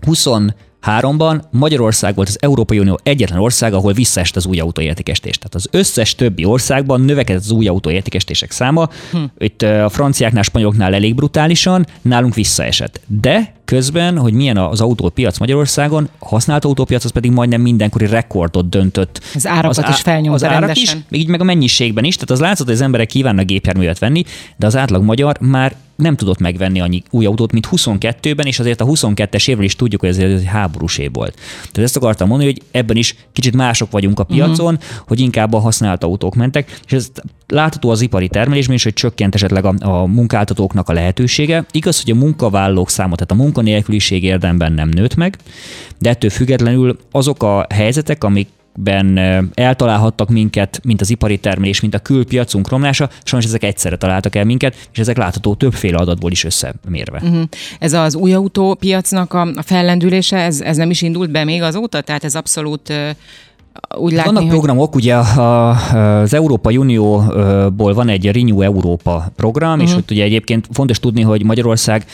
20 0.00 0.26
Háromban 0.80 1.44
Magyarország 1.50 2.14
volt 2.14 2.28
az 2.28 2.38
Európai 2.40 2.78
Unió 2.78 2.98
egyetlen 3.02 3.38
ország, 3.38 3.74
ahol 3.74 3.92
visszaest 3.92 4.36
az 4.36 4.46
új 4.46 4.58
autóértékesítés. 4.58 5.36
Tehát 5.36 5.54
az 5.54 5.68
összes 5.70 6.14
többi 6.14 6.44
országban 6.44 7.00
növekedett 7.00 7.42
az 7.42 7.50
új 7.50 7.66
autóértékesítések 7.66 8.50
száma. 8.50 8.88
Hm. 9.10 9.18
Itt 9.38 9.62
a 9.62 9.88
franciáknál, 9.88 10.42
spanyoloknál 10.42 10.94
elég 10.94 11.14
brutálisan, 11.14 11.86
nálunk 12.02 12.34
visszaesett. 12.34 13.00
De 13.06 13.54
közben, 13.64 14.18
hogy 14.18 14.32
milyen 14.32 14.56
az 14.56 14.80
autópiac 14.80 15.38
Magyarországon, 15.38 16.08
a 16.18 16.28
használt 16.28 16.64
autópiac 16.64 17.04
az 17.04 17.10
pedig 17.10 17.30
majdnem 17.30 17.60
mindenkori 17.60 18.06
rekordot 18.06 18.68
döntött. 18.68 19.20
Az 19.34 19.46
árakat 19.46 19.78
az 19.78 19.88
is 19.88 20.00
felnyomta 20.00 20.32
Az 20.32 20.44
árak 20.44 20.58
rendesen. 20.58 21.04
is, 21.08 21.18
így 21.20 21.28
meg 21.28 21.40
a 21.40 21.44
mennyiségben 21.44 22.04
is, 22.04 22.14
tehát 22.14 22.30
az 22.30 22.40
látszott, 22.40 22.66
hogy 22.66 22.74
az 22.74 22.80
emberek 22.80 23.06
kívánnak 23.06 23.46
gépjárművet 23.46 23.98
venni, 23.98 24.24
de 24.56 24.66
az 24.66 24.76
átlag 24.76 25.02
magyar 25.02 25.36
már 25.40 25.74
nem 26.02 26.16
tudott 26.16 26.38
megvenni 26.38 26.80
annyi 26.80 27.02
új 27.10 27.26
autót, 27.26 27.52
mint 27.52 27.68
22-ben, 27.70 28.46
és 28.46 28.58
azért 28.58 28.80
a 28.80 28.84
22-es 28.84 29.48
évről 29.48 29.64
is 29.64 29.76
tudjuk, 29.76 30.00
hogy 30.00 30.10
ez 30.10 30.18
egy 30.18 30.44
háborús 30.44 30.98
év 30.98 31.12
volt. 31.12 31.34
Tehát 31.60 31.88
ezt 31.88 31.96
akartam 31.96 32.28
mondani, 32.28 32.50
hogy 32.50 32.62
ebben 32.70 32.96
is 32.96 33.14
kicsit 33.32 33.56
mások 33.56 33.90
vagyunk 33.90 34.18
a 34.18 34.24
piacon, 34.24 34.74
uh-huh. 34.74 35.06
hogy 35.06 35.20
inkább 35.20 35.52
a 35.52 35.58
használt 35.58 36.04
autók 36.04 36.34
mentek, 36.34 36.80
és 36.86 36.92
ez 36.92 37.10
látható 37.46 37.90
az 37.90 38.00
ipari 38.00 38.28
termelésben 38.28 38.76
is, 38.76 38.82
hogy 38.82 38.92
csökkent 38.92 39.34
esetleg 39.34 39.64
a, 39.64 39.74
a 39.78 40.06
munkáltatóknak 40.06 40.88
a 40.88 40.92
lehetősége. 40.92 41.64
Igaz, 41.70 42.02
hogy 42.02 42.12
a 42.12 42.18
munkavállalók 42.18 42.90
száma, 42.90 43.14
tehát 43.14 43.30
a 43.30 43.44
munkanélküliség 43.44 44.24
érdemben 44.24 44.72
nem 44.72 44.88
nőtt 44.88 45.14
meg, 45.14 45.36
de 45.98 46.10
ettől 46.10 46.30
függetlenül 46.30 46.98
azok 47.10 47.42
a 47.42 47.66
helyzetek, 47.74 48.24
amik 48.24 48.48
ben 48.82 49.18
eltalálhattak 49.54 50.28
minket, 50.28 50.80
mint 50.84 51.00
az 51.00 51.10
ipari 51.10 51.38
termelés, 51.38 51.80
mint 51.80 51.94
a 51.94 51.98
külpiacunk 51.98 52.68
romlása, 52.68 53.08
sajnos 53.22 53.48
ezek 53.48 53.62
egyszerre 53.62 53.96
találtak 53.96 54.34
el 54.34 54.44
minket, 54.44 54.88
és 54.92 54.98
ezek 54.98 55.16
látható 55.16 55.54
többféle 55.54 55.96
adatból 55.96 56.30
is 56.30 56.44
összemérve. 56.44 57.20
Uh-huh. 57.22 57.42
Ez 57.78 57.92
az 57.92 58.14
új 58.14 58.32
autópiacnak 58.32 59.34
a 59.34 59.48
fellendülése, 59.62 60.36
ez, 60.36 60.60
ez 60.60 60.76
nem 60.76 60.90
is 60.90 61.02
indult 61.02 61.30
be 61.30 61.44
még 61.44 61.62
azóta? 61.62 62.00
Tehát 62.00 62.24
ez 62.24 62.34
abszolút 62.34 62.92
úgy 63.96 64.12
látni, 64.12 64.26
Vannak 64.26 64.42
hogy... 64.42 64.50
programok, 64.50 64.94
ugye 64.94 65.16
az 65.16 66.34
Európai 66.34 66.76
Unióból 66.76 67.94
van 67.94 68.08
egy 68.08 68.30
Renew 68.30 68.62
Európa 68.62 69.32
program, 69.36 69.70
uh-huh. 69.70 69.84
és 69.84 69.90
mhm. 69.90 69.98
ott 69.98 70.10
ugye 70.10 70.24
egyébként 70.24 70.68
fontos 70.72 71.00
tudni, 71.00 71.22
hogy 71.22 71.44
Magyarország 71.44 72.04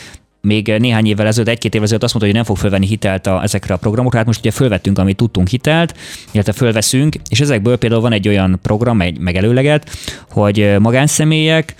még 0.45 0.67
néhány 0.77 1.05
évvel 1.05 1.27
ezelőtt, 1.27 1.49
egy-két 1.49 1.73
évvel 1.73 1.85
ezelőtt 1.85 2.03
azt 2.03 2.13
mondta, 2.13 2.31
hogy 2.31 2.41
nem 2.41 2.53
fog 2.53 2.57
fölvenni 2.63 2.87
hitelt 2.87 3.27
a, 3.27 3.43
ezekre 3.43 3.73
a 3.73 3.77
programokra. 3.77 4.17
Hát 4.17 4.27
most 4.27 4.39
ugye 4.39 4.51
fölvettünk, 4.51 4.99
amit 4.99 5.17
tudtunk 5.17 5.47
hitelt, 5.47 5.97
illetve 6.31 6.51
fölveszünk, 6.51 7.15
és 7.29 7.39
ezekből 7.39 7.77
például 7.77 8.01
van 8.01 8.11
egy 8.11 8.27
olyan 8.27 8.59
program, 8.61 9.01
egy 9.01 9.17
megelőleget, 9.19 9.89
hogy 10.29 10.75
magánszemélyek, 10.79 11.75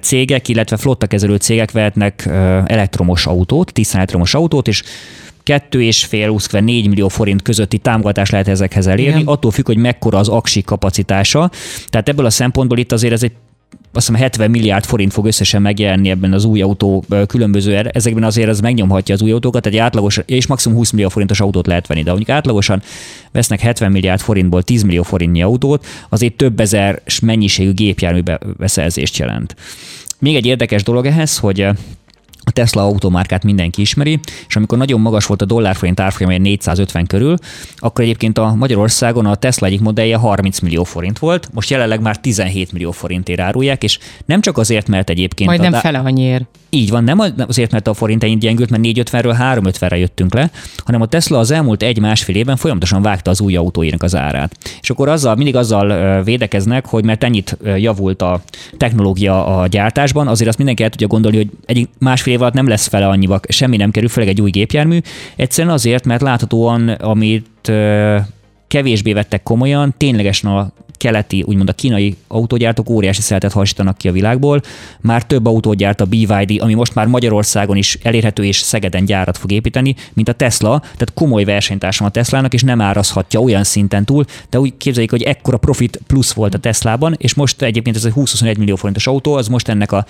cégek, 0.00 0.48
illetve 0.48 0.76
flottakezelő 0.76 1.36
cégek 1.36 1.70
vehetnek 1.70 2.26
elektromos 2.66 3.26
autót, 3.26 3.72
tisztán 3.72 3.96
elektromos 3.96 4.34
autót, 4.34 4.68
és 4.68 4.82
kettő 5.42 5.82
és 5.82 6.04
fél, 6.04 6.40
4 6.50 6.88
millió 6.88 7.08
forint 7.08 7.42
közötti 7.42 7.78
támogatást 7.78 8.32
lehet 8.32 8.48
ezekhez 8.48 8.86
elérni, 8.86 9.20
Igen. 9.20 9.32
attól 9.32 9.50
függ, 9.50 9.66
hogy 9.66 9.76
mekkora 9.76 10.18
az 10.18 10.28
aksi 10.28 10.62
kapacitása. 10.62 11.50
Tehát 11.88 12.08
ebből 12.08 12.26
a 12.26 12.30
szempontból 12.30 12.78
itt 12.78 12.92
azért 12.92 13.12
ez 13.12 13.22
egy 13.22 13.32
azt 13.96 14.06
hiszem 14.06 14.22
70 14.22 14.50
milliárd 14.50 14.84
forint 14.84 15.12
fog 15.12 15.26
összesen 15.26 15.62
megjelenni 15.62 16.10
ebben 16.10 16.32
az 16.32 16.44
új 16.44 16.60
autó 16.62 17.04
különböző, 17.26 17.76
er- 17.76 17.96
ezekben 17.96 18.24
azért 18.24 18.48
ez 18.48 18.60
megnyomhatja 18.60 19.14
az 19.14 19.22
új 19.22 19.30
autókat, 19.32 19.62
tehát 19.62 19.80
átlagosan, 19.80 20.24
és 20.26 20.46
maximum 20.46 20.76
20 20.76 20.90
millió 20.90 21.08
forintos 21.08 21.40
autót 21.40 21.66
lehet 21.66 21.86
venni, 21.86 22.02
de 22.02 22.08
mondjuk 22.08 22.36
átlagosan 22.36 22.82
vesznek 23.32 23.60
70 23.60 23.90
milliárd 23.90 24.20
forintból 24.20 24.62
10 24.62 24.82
millió 24.82 25.02
forintnyi 25.02 25.42
autót, 25.42 25.86
azért 26.08 26.34
több 26.34 26.60
ezer 26.60 27.02
mennyiségű 27.22 27.72
gépjármű 27.72 28.20
beszerzést 28.56 29.16
jelent. 29.16 29.56
Még 30.18 30.36
egy 30.36 30.46
érdekes 30.46 30.82
dolog 30.82 31.06
ehhez, 31.06 31.38
hogy 31.38 31.68
a 32.48 32.52
Tesla 32.52 32.82
automárkát 32.82 33.44
mindenki 33.44 33.80
ismeri, 33.80 34.20
és 34.48 34.56
amikor 34.56 34.78
nagyon 34.78 35.00
magas 35.00 35.26
volt 35.26 35.42
a 35.42 35.44
dollárforint 35.44 36.00
árfolyam, 36.00 36.42
450 36.42 37.06
körül, 37.06 37.36
akkor 37.76 38.04
egyébként 38.04 38.38
a 38.38 38.54
Magyarországon 38.54 39.26
a 39.26 39.34
Tesla 39.34 39.66
egyik 39.66 39.80
modellje 39.80 40.16
30 40.16 40.60
millió 40.60 40.84
forint 40.84 41.18
volt, 41.18 41.48
most 41.52 41.70
jelenleg 41.70 42.00
már 42.00 42.20
17 42.20 42.72
millió 42.72 42.90
forintért 42.90 43.40
árulják, 43.40 43.82
és 43.82 43.98
nem 44.24 44.40
csak 44.40 44.58
azért, 44.58 44.88
mert 44.88 45.10
egyébként... 45.10 45.48
Majdnem 45.48 45.72
a, 45.72 45.76
fele 45.76 45.98
annyiért. 45.98 46.44
Így 46.70 46.90
van, 46.90 47.04
nem 47.04 47.18
azért, 47.36 47.72
mert 47.72 47.86
a 47.86 47.94
forint 47.94 48.24
ennyit 48.24 48.38
gyengült, 48.38 48.70
mert 48.70 48.82
450-ről 48.86 49.36
350-re 49.38 49.96
jöttünk 49.96 50.34
le, 50.34 50.50
hanem 50.84 51.00
a 51.00 51.06
Tesla 51.06 51.38
az 51.38 51.50
elmúlt 51.50 51.82
egy-másfél 51.82 52.36
évben 52.36 52.56
folyamatosan 52.56 53.02
vágta 53.02 53.30
az 53.30 53.40
új 53.40 53.56
autóinak 53.56 54.02
az 54.02 54.14
árát. 54.16 54.56
És 54.80 54.90
akkor 54.90 55.08
azzal, 55.08 55.34
mindig 55.34 55.56
azzal 55.56 56.22
védekeznek, 56.22 56.86
hogy 56.86 57.04
mert 57.04 57.24
ennyit 57.24 57.56
javult 57.76 58.22
a 58.22 58.40
technológia 58.76 59.58
a 59.58 59.66
gyártásban, 59.66 60.28
azért 60.28 60.48
azt 60.48 60.58
mindenki 60.58 60.82
el 60.82 60.90
tudja 60.90 61.06
gondolni, 61.06 61.36
hogy 61.36 61.50
egy 61.66 61.88
másfél 61.98 62.35
év 62.36 62.42
alatt 62.42 62.54
nem 62.54 62.68
lesz 62.68 62.86
fele 62.86 63.08
annyiba, 63.08 63.40
semmi 63.48 63.76
nem 63.76 63.90
kerül, 63.90 64.08
főleg 64.08 64.30
egy 64.30 64.40
új 64.40 64.50
gépjármű. 64.50 64.98
Egyszerűen 65.36 65.74
azért, 65.74 66.04
mert 66.04 66.22
láthatóan, 66.22 66.88
amit 66.88 67.72
kevésbé 68.68 69.12
vettek 69.12 69.42
komolyan, 69.42 69.94
ténylegesen 69.96 70.50
a 70.50 70.72
keleti, 70.98 71.42
úgymond 71.46 71.68
a 71.68 71.72
kínai 71.72 72.16
autógyártók 72.28 72.90
óriási 72.90 73.20
szeretet 73.20 73.52
hasítanak 73.52 73.98
ki 73.98 74.08
a 74.08 74.12
világból. 74.12 74.60
Már 75.00 75.26
több 75.26 75.46
autót 75.46 75.76
gyárt 75.76 76.00
a 76.00 76.04
BYD, 76.04 76.60
ami 76.60 76.74
most 76.74 76.94
már 76.94 77.06
Magyarországon 77.06 77.76
is 77.76 77.98
elérhető 78.02 78.44
és 78.44 78.56
Szegeden 78.56 79.04
gyárat 79.04 79.38
fog 79.38 79.52
építeni, 79.52 79.94
mint 80.12 80.28
a 80.28 80.32
Tesla, 80.32 80.78
tehát 80.78 81.12
komoly 81.14 81.44
versenytársam 81.44 82.06
a 82.06 82.10
Teslának, 82.10 82.54
és 82.54 82.62
nem 82.62 82.80
árazhatja 82.80 83.40
olyan 83.40 83.64
szinten 83.64 84.04
túl, 84.04 84.24
de 84.50 84.60
úgy 84.60 84.76
képzeljék, 84.76 85.10
hogy 85.10 85.22
ekkora 85.22 85.56
profit 85.56 86.00
plusz 86.06 86.32
volt 86.32 86.54
a 86.54 86.58
Teslában, 86.58 87.14
és 87.18 87.34
most 87.34 87.62
egyébként 87.62 87.96
ez 87.96 88.04
a 88.04 88.10
20-21 88.12 88.58
millió 88.58 88.76
forintos 88.76 89.06
autó, 89.06 89.34
az 89.34 89.48
most 89.48 89.68
ennek 89.68 89.92
a 89.92 90.06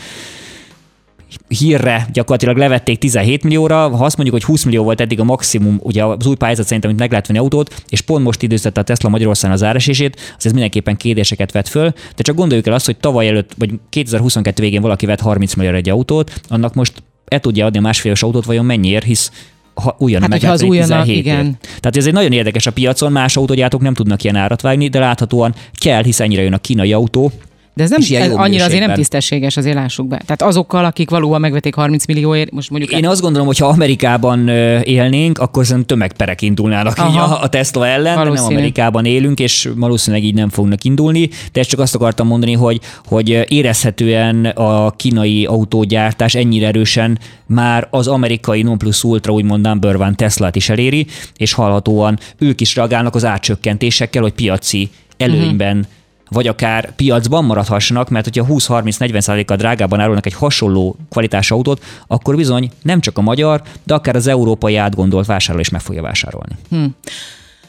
hírre 1.49 2.07
gyakorlatilag 2.13 2.57
levették 2.57 2.99
17 2.99 3.43
millióra, 3.43 3.89
ha 3.89 4.05
azt 4.05 4.17
mondjuk, 4.17 4.39
hogy 4.39 4.45
20 4.45 4.65
millió 4.65 4.83
volt 4.83 5.01
eddig 5.01 5.21
a 5.21 5.25
maximum, 5.25 5.81
ugye 5.83 6.05
az 6.05 6.27
új 6.27 6.35
pályázat 6.35 6.65
szerintem, 6.65 6.91
hogy 6.91 7.01
meg 7.01 7.11
lehet 7.11 7.27
venni 7.27 7.39
autót, 7.39 7.83
és 7.89 8.01
pont 8.01 8.25
most 8.25 8.43
időztette 8.43 8.81
a 8.81 8.85
Tesla 8.85 9.09
Magyarországon 9.09 9.57
az 9.57 9.63
áresését, 9.63 10.35
az 10.37 10.47
ez 10.47 10.53
mindenképpen 10.53 10.97
kérdéseket 10.97 11.53
vet 11.53 11.69
föl, 11.69 11.93
de 12.17 12.23
csak 12.23 12.37
gondoljuk 12.37 12.67
el 12.67 12.73
azt, 12.73 12.87
hogy 12.87 12.97
tavaly 12.97 13.29
előtt, 13.29 13.53
vagy 13.59 13.71
2022 13.89 14.63
végén 14.63 14.81
valaki 14.81 15.07
vett 15.07 15.21
30 15.21 15.55
millió 15.55 15.75
egy 15.75 15.89
autót, 15.89 16.41
annak 16.49 16.75
most 16.75 17.03
el 17.25 17.41
tudja 17.41 17.67
adni 17.67 17.79
a 17.79 17.83
másfél 17.83 18.13
autót, 18.21 18.45
vajon 18.45 18.65
mennyiért, 18.65 19.05
hisz 19.05 19.31
ha 19.75 19.97
újon 19.99 20.21
hát, 20.21 20.31
meg 20.31 20.45
az 20.45 20.63
újonnak, 20.63 21.07
igen. 21.07 21.59
Tehát 21.61 21.97
ez 21.97 22.07
egy 22.07 22.13
nagyon 22.13 22.33
érdekes 22.33 22.67
a 22.67 22.73
piacon, 22.73 23.13
más 23.13 23.37
autógyártók 23.37 23.81
nem 23.81 23.95
tudnak 23.95 24.23
ilyen 24.23 24.37
árat 24.37 24.61
vágni, 24.61 24.89
de 24.89 24.99
láthatóan 24.99 25.55
kell, 25.73 26.03
hiszen 26.03 26.27
ennyire 26.27 26.43
jön 26.43 26.53
a 26.53 26.59
kínai 26.59 26.93
autó, 26.93 27.33
de 27.77 27.83
ez 27.83 27.91
nem 27.91 28.01
ez 28.21 28.33
annyira 28.33 28.65
azért 28.65 28.87
nem 28.87 28.95
tisztességes, 28.95 29.57
azért 29.57 29.75
lássuk 29.75 30.09
be. 30.09 30.17
Tehát 30.17 30.43
azokkal, 30.43 30.85
akik 30.85 31.11
valóban 31.11 31.41
megvették 31.41 31.75
30 31.75 32.07
millióért, 32.07 32.51
most 32.51 32.71
mondjuk... 32.71 32.93
Én 32.93 33.05
el... 33.05 33.11
azt 33.11 33.21
gondolom, 33.21 33.47
hogy 33.47 33.59
ha 33.59 33.67
Amerikában 33.67 34.49
élnénk, 34.83 35.39
akkor 35.39 35.67
szerintem 35.67 35.97
tömegperek 35.97 36.43
indulnának 36.43 36.99
így 37.09 37.17
a, 37.17 37.43
a 37.43 37.49
Tesla 37.49 37.87
ellen, 37.87 38.15
Valószínű. 38.15 38.37
de 38.37 38.49
nem 38.49 38.57
Amerikában 38.57 39.05
élünk, 39.05 39.41
és 39.41 39.69
valószínűleg 39.77 40.25
így 40.25 40.35
nem 40.35 40.49
fognak 40.49 40.85
indulni. 40.85 41.29
De 41.53 41.61
ezt 41.61 41.69
csak 41.69 41.81
azt 41.81 41.95
akartam 41.95 42.27
mondani, 42.27 42.53
hogy, 42.53 42.81
hogy 43.05 43.45
érezhetően 43.49 44.45
a 44.45 44.91
kínai 44.91 45.45
autógyártás 45.45 46.35
ennyire 46.35 46.67
erősen 46.67 47.19
már 47.47 47.89
az 47.91 48.09
amerikai 48.09 48.63
non 48.63 48.79
plus 48.79 49.05
ultra, 49.05 49.33
úgymond 49.33 49.67
number 49.67 49.97
one 49.97 50.15
Tesla-t 50.15 50.57
is 50.57 50.69
eléri, 50.69 51.07
és 51.37 51.53
hallhatóan 51.53 52.19
ők 52.39 52.61
is 52.61 52.75
reagálnak 52.77 53.15
az 53.15 53.25
átcsökkentésekkel, 53.25 54.23
hogy 54.23 54.33
piaci 54.33 54.91
előnyben 55.17 55.77
uh-huh 55.77 55.95
vagy 56.31 56.47
akár 56.47 56.95
piacban 56.95 57.45
maradhassanak, 57.45 58.09
mert 58.09 58.25
hogyha 58.25 58.55
20-30-40% 58.55 59.43
kal 59.47 59.57
drágában 59.57 60.01
árulnak 60.01 60.27
egy 60.27 60.35
hasonló 60.35 60.97
kvalitás 61.11 61.51
autót, 61.51 61.85
akkor 62.07 62.37
bizony 62.37 62.71
nem 62.83 63.01
csak 63.01 63.19
a 63.19 63.21
magyar, 63.21 63.63
de 63.83 63.95
akár 63.95 64.17
az 64.17 64.27
európai 64.27 64.77
átgondolt 64.77 65.27
vásárló 65.27 65.61
is 65.61 65.69
meg 65.69 65.81
fogja 65.81 66.03
vásárolni. 66.03 66.57
Hmm. 66.69 66.95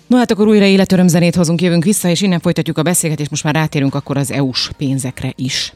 No 0.08 0.18
hát 0.18 0.32
akkor 0.32 0.48
újra 0.48 0.66
életöröm 0.66 1.08
zenét 1.08 1.36
hozunk, 1.36 1.62
jövünk 1.62 1.84
vissza, 1.84 2.10
és 2.10 2.22
innen 2.22 2.40
folytatjuk 2.40 2.78
a 2.78 2.82
beszélgetést, 2.82 3.30
most 3.30 3.44
már 3.44 3.54
rátérünk 3.54 3.96
akkor 3.96 4.18
az 4.18 4.32
EU-s 4.32 4.70
pénzekre 4.78 5.34
is. 5.36 5.74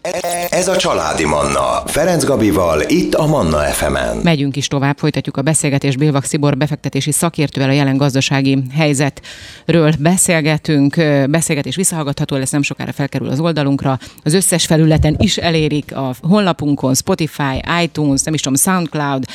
Ez 0.50 0.68
a 0.68 0.76
Családi 0.76 1.26
Manna, 1.26 1.84
Ferenc 1.86 2.24
Gabival, 2.24 2.82
itt 2.88 3.14
a 3.14 3.28
Manna 3.28 3.58
fm 3.58 3.96
-en. 3.96 4.18
Megyünk 4.18 4.56
is 4.56 4.68
tovább, 4.68 4.98
folytatjuk 4.98 5.38
a 5.38 5.42
beszélgetést 5.42 5.98
Bélvak 5.98 6.24
Szibor 6.24 6.58
befektetési 6.58 7.12
szakértővel 7.12 7.70
a 7.70 7.72
jelen 7.72 7.98
gazdasági 7.98 8.58
helyzetről 8.74 9.94
beszélgetünk. 10.00 10.96
Beszélgetés 11.30 11.76
visszahallgatható 11.76 12.36
lesz, 12.36 12.52
nem 12.52 12.62
sokára 12.62 12.92
felkerül 12.92 13.30
az 13.30 13.40
oldalunkra. 13.40 14.00
Az 14.24 14.34
összes 14.34 14.66
felületen 14.66 15.16
is 15.20 15.38
elérik 15.38 15.96
a 15.96 16.14
honlapunkon, 16.22 16.96
Spotify, 16.96 17.62
iTunes, 17.84 18.22
nem 18.24 18.34
is 18.34 18.42
tudom, 18.42 18.58
SoundCloud, 18.58 19.26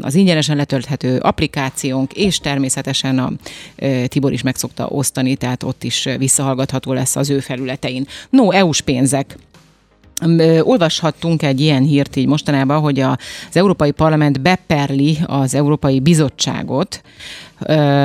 az 0.00 0.14
ingyenesen 0.14 0.56
letölthető 0.56 1.18
applikációnk, 1.18 2.12
és 2.12 2.38
természetesen 2.38 3.18
a 3.18 3.32
Tibor 4.16 4.32
is 4.32 4.42
meg 4.42 4.56
szokta 4.56 4.86
osztani, 4.86 5.34
tehát 5.36 5.62
ott 5.62 5.84
is 5.84 6.08
visszahallgatható 6.18 6.92
lesz 6.92 7.16
az 7.16 7.30
ő 7.30 7.40
felületein. 7.40 8.06
No, 8.30 8.50
EU-s 8.50 8.80
pénzek. 8.80 9.36
Olvashattunk 10.60 11.42
egy 11.42 11.60
ilyen 11.60 11.82
hírt 11.82 12.16
így 12.16 12.26
mostanában, 12.26 12.80
hogy 12.80 13.00
az 13.00 13.16
Európai 13.52 13.90
Parlament 13.90 14.40
beperli 14.40 15.18
az 15.26 15.54
Európai 15.54 16.00
Bizottságot, 16.00 17.02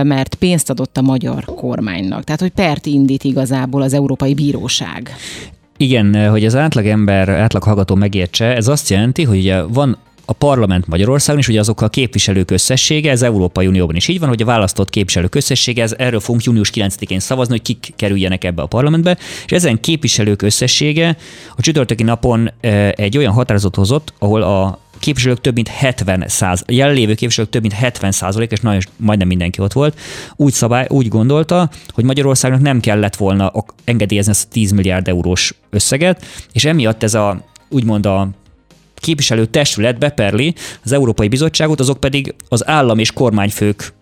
mert 0.03 0.35
pénzt 0.35 0.69
adott 0.69 0.97
a 0.97 1.01
magyar 1.01 1.45
kormánynak. 1.45 2.23
Tehát, 2.23 2.41
hogy 2.41 2.51
pert 2.51 2.85
indít 2.85 3.23
igazából 3.23 3.81
az 3.81 3.93
Európai 3.93 4.33
Bíróság. 4.33 5.15
Igen, 5.77 6.29
hogy 6.29 6.45
az 6.45 6.55
átlagember, 6.55 7.29
átlag 7.29 7.63
hallgató 7.63 7.95
megértse, 7.95 8.55
ez 8.55 8.67
azt 8.67 8.89
jelenti, 8.89 9.23
hogy 9.23 9.55
van 9.67 9.97
a 10.25 10.33
parlament 10.33 10.87
Magyarországon 10.87 11.39
is, 11.39 11.47
ugye 11.47 11.59
azok 11.59 11.81
a 11.81 11.89
képviselők 11.89 12.51
összessége, 12.51 13.11
ez 13.11 13.21
Európai 13.21 13.67
Unióban 13.67 13.95
is 13.95 14.07
így 14.07 14.19
van, 14.19 14.29
hogy 14.29 14.41
a 14.41 14.45
választott 14.45 14.89
képviselők 14.89 15.35
összessége, 15.35 15.83
ez, 15.83 15.95
erről 15.97 16.19
fogunk 16.19 16.43
június 16.43 16.71
9-én 16.73 17.19
szavazni, 17.19 17.53
hogy 17.53 17.61
kik 17.61 17.93
kerüljenek 17.95 18.43
ebbe 18.43 18.61
a 18.61 18.65
parlamentbe, 18.65 19.17
és 19.45 19.51
ezen 19.51 19.79
képviselők 19.79 20.41
összessége 20.41 21.17
a 21.55 21.61
csütörtöki 21.61 22.03
napon 22.03 22.51
egy 22.95 23.17
olyan 23.17 23.33
határozatot 23.33 23.75
hozott, 23.75 24.13
ahol 24.19 24.41
a 24.41 24.79
képviselők 24.99 25.41
több 25.41 25.55
mint 25.55 25.67
70 25.67 26.23
száz, 26.27 26.63
jelenlévő 26.67 27.13
képviselők 27.13 27.51
több 27.51 27.61
mint 27.61 27.73
70 27.73 28.11
százalék, 28.11 28.51
és 28.51 28.59
nagyon, 28.59 28.81
majdnem 28.97 29.27
mindenki 29.27 29.61
ott 29.61 29.73
volt, 29.73 29.99
úgy, 30.35 30.53
szabály, 30.53 30.85
úgy 30.89 31.07
gondolta, 31.07 31.69
hogy 31.93 32.03
Magyarországnak 32.03 32.61
nem 32.61 32.79
kellett 32.79 33.15
volna 33.15 33.51
engedélyezni 33.83 34.31
ezt 34.31 34.47
a 34.47 34.51
10 34.51 34.71
milliárd 34.71 35.07
eurós 35.07 35.53
összeget, 35.69 36.25
és 36.51 36.65
emiatt 36.65 37.03
ez 37.03 37.13
a 37.13 37.49
úgymond 37.69 38.05
a 38.05 38.29
képviselő 39.01 39.45
testület 39.45 39.99
beperli 39.99 40.55
az 40.83 40.91
Európai 40.91 41.27
Bizottságot, 41.27 41.79
azok 41.79 41.99
pedig 41.99 42.35
az 42.49 42.67
állam 42.67 42.99
és 42.99 43.11
kormányfők. 43.11 43.93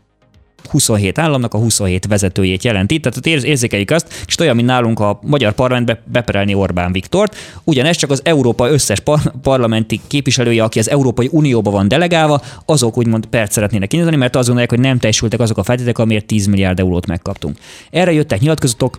27 0.70 1.18
államnak 1.18 1.54
a 1.54 1.58
27 1.58 2.06
vezetőjét 2.06 2.64
jelenti, 2.64 3.00
tehát 3.00 3.26
érz, 3.26 3.44
érzékeljük 3.44 3.92
azt, 3.92 4.24
és 4.28 4.40
olyan, 4.40 4.56
mint 4.56 4.68
nálunk 4.68 5.00
a 5.00 5.20
magyar 5.22 5.54
parlamentbe 5.54 6.02
beperelni 6.06 6.54
Orbán 6.54 6.92
Viktort, 6.92 7.36
ugyanez 7.64 7.96
csak 7.96 8.12
az 8.12 8.22
Európa 8.24 8.70
összes 8.70 9.00
par- 9.00 9.32
parlamenti 9.42 10.02
képviselője, 10.08 10.64
aki 10.64 10.80
az 10.80 10.90
Európai 10.90 11.30
Unióba 11.32 11.72
van 11.72 11.88
delegálva, 11.88 12.42
azok 12.66 12.98
úgymond 12.98 13.26
perc 13.26 13.54
szeretnének 13.54 13.94
indítani, 13.94 14.18
mert 14.18 14.36
azt 14.36 14.46
gondolják, 14.46 14.70
hogy 14.70 14.80
nem 14.80 15.00
teljesültek 15.00 15.40
azok 15.40 15.58
a 15.58 15.64
feltételek, 15.64 15.98
amiért 15.98 16.26
10 16.26 16.46
milliárd 16.46 16.80
eurót 16.80 17.06
megkaptunk. 17.06 17.58
Erre 17.92 18.12
jöttek 18.12 18.40
nyilatkozatok, 18.40 18.98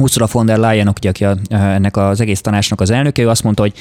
Ursula 0.00 0.28
von 0.32 0.46
der 0.46 0.58
Leyen, 0.58 0.88
aki 0.88 1.26
ennek 1.48 1.96
az 1.96 2.20
egész 2.20 2.40
tanácsnak 2.40 2.80
az 2.80 2.90
elnöke, 2.90 3.22
ő 3.22 3.28
azt 3.28 3.42
mondta, 3.42 3.62
hogy 3.62 3.72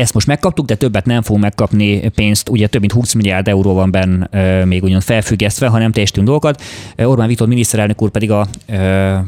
ezt 0.00 0.14
most 0.14 0.26
megkaptuk, 0.26 0.66
de 0.66 0.74
többet 0.74 1.06
nem 1.06 1.22
fogunk 1.22 1.44
megkapni 1.44 2.08
pénzt, 2.08 2.48
ugye 2.48 2.66
több 2.66 2.80
mint 2.80 2.92
20 2.92 3.12
milliárd 3.12 3.48
euró 3.48 3.74
van 3.74 3.90
benne 3.90 4.64
még 4.64 4.82
ugyan 4.82 5.00
felfüggesztve, 5.00 5.66
ha 5.66 5.78
nem 5.78 5.92
teljesítünk 5.92 6.26
dolgokat. 6.26 6.62
Orbán 6.96 7.28
Viktor 7.28 7.48
miniszterelnök 7.48 8.02
úr 8.02 8.10
pedig 8.10 8.30
a, 8.30 8.46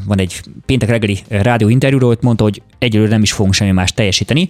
van 0.05 0.19
egy 0.19 0.41
péntek 0.65 0.89
reggeli 0.89 1.19
rádió 1.27 1.69
interjúról, 1.69 2.17
mondta, 2.21 2.43
hogy 2.43 2.61
egyelőre 2.77 3.09
nem 3.09 3.21
is 3.21 3.31
fogunk 3.31 3.53
semmi 3.53 3.71
más 3.71 3.93
teljesíteni. 3.93 4.49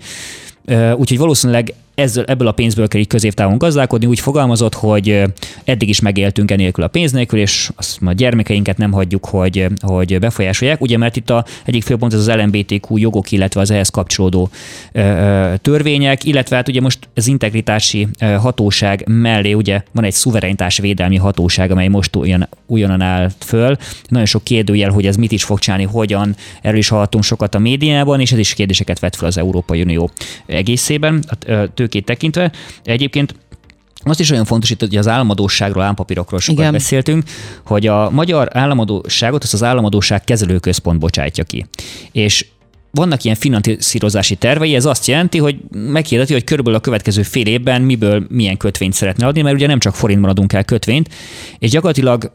Úgyhogy 0.96 1.18
valószínűleg 1.18 1.74
ezzel, 1.96 2.24
ebből 2.24 2.48
a 2.48 2.52
pénzből 2.52 2.88
kell 2.88 3.00
így 3.00 3.08
középtávon 3.08 3.58
gazdálkodni, 3.58 4.06
úgy 4.06 4.20
fogalmazott, 4.20 4.74
hogy 4.74 5.24
eddig 5.64 5.90
is 5.90 6.00
megéltünk 6.00 6.52
enélkül 6.52 6.84
a 6.84 6.88
pénz 6.88 7.12
nélkül, 7.12 7.40
és 7.40 7.70
azt 7.76 8.00
a 8.06 8.12
gyermekeinket 8.12 8.78
nem 8.78 8.92
hagyjuk, 8.92 9.26
hogy, 9.26 9.68
hogy 9.82 10.20
befolyásolják, 10.20 10.82
ugye 10.82 10.98
mert 10.98 11.16
itt 11.16 11.30
a 11.30 11.46
egyik 11.66 11.84
főpont 11.84 12.14
az 12.14 12.28
az 12.28 12.36
LMBTQ 12.36 12.98
jogok, 12.98 13.32
illetve 13.32 13.62
az 13.62 13.72
ehhez 13.72 13.90
kapcsolódó 13.90 14.50
törvények, 15.62 16.24
illetve 16.24 16.56
hát 16.56 16.68
ugye 16.68 16.82
most 16.82 17.00
az 17.16 17.28
integritási 17.28 18.08
hatóság 18.20 19.04
mellé 19.08 19.54
ugye 19.54 19.82
van 19.92 20.04
egy 20.04 20.14
szuverenitás 20.14 20.78
védelmi 20.78 21.18
hatóság, 21.18 21.72
amely 21.72 21.88
most 21.88 22.16
olyan, 22.16 22.48
újonnan 22.68 23.02
állt 23.02 23.36
föl. 23.40 23.78
Nagyon 24.08 24.26
sok 24.26 24.44
kérdőjel, 24.44 24.92
hogy 24.92 25.06
ez 25.06 25.16
mit 25.16 25.32
is 25.32 25.44
fog 25.44 25.60
csinálni, 25.60 25.84
hogyan, 25.84 26.36
erről 26.62 26.78
is 26.78 26.88
hallottunk 26.88 27.24
sokat 27.24 27.56
a 27.56 27.60
médiában, 27.60 28.20
és 28.20 28.32
ez 28.32 28.38
is 28.38 28.54
kérdéseket 28.54 29.00
vet 29.00 29.16
fel 29.16 29.28
az 29.28 29.38
Európai 29.38 29.82
Unió 29.82 30.10
egészében. 30.46 31.24
A 31.28 31.74
tőkét 31.84 32.06
tekintve. 32.06 32.52
Egyébként 32.84 33.36
azt 34.04 34.20
is 34.20 34.32
olyan 34.32 34.46
fontos 34.46 34.70
itt, 34.70 34.80
hogy 34.80 34.96
az 34.96 35.08
államadóságról, 35.08 35.84
állampapírokról 35.84 36.40
sokat 36.40 36.60
Igen. 36.60 36.72
beszéltünk, 36.72 37.24
hogy 37.66 37.88
a 37.88 38.10
magyar 38.10 38.50
államadóságot 38.52 39.44
azt 39.44 39.54
az 39.54 39.64
államadóság 39.64 40.24
kezelőközpont 40.24 41.00
bocsátja 41.00 41.44
ki. 41.44 41.66
És 42.12 42.46
vannak 42.92 43.24
ilyen 43.24 43.36
finanszírozási 43.36 44.36
tervei, 44.36 44.76
ez 44.76 44.86
azt 44.86 45.08
jelenti, 45.08 45.38
hogy 45.38 45.58
meghirdeti, 45.72 46.34
hogy 46.34 46.44
körülbelül 46.44 46.80
a 46.80 46.82
következő 46.82 47.24
fél 47.24 47.46
évben 47.46 47.82
miből 47.82 48.26
milyen 48.30 48.58
kötvényt 48.58 48.94
szeretne 48.94 49.28
adni, 49.28 49.42
mert 49.42 49.56
ugye 49.56 49.68
nem 49.68 49.80
csak 49.80 49.96
forintban 49.96 50.30
adunk 50.30 50.54
el 50.54 50.64
kötvényt, 50.64 51.10
és 51.60 51.70
gyakorlatilag 51.70 52.32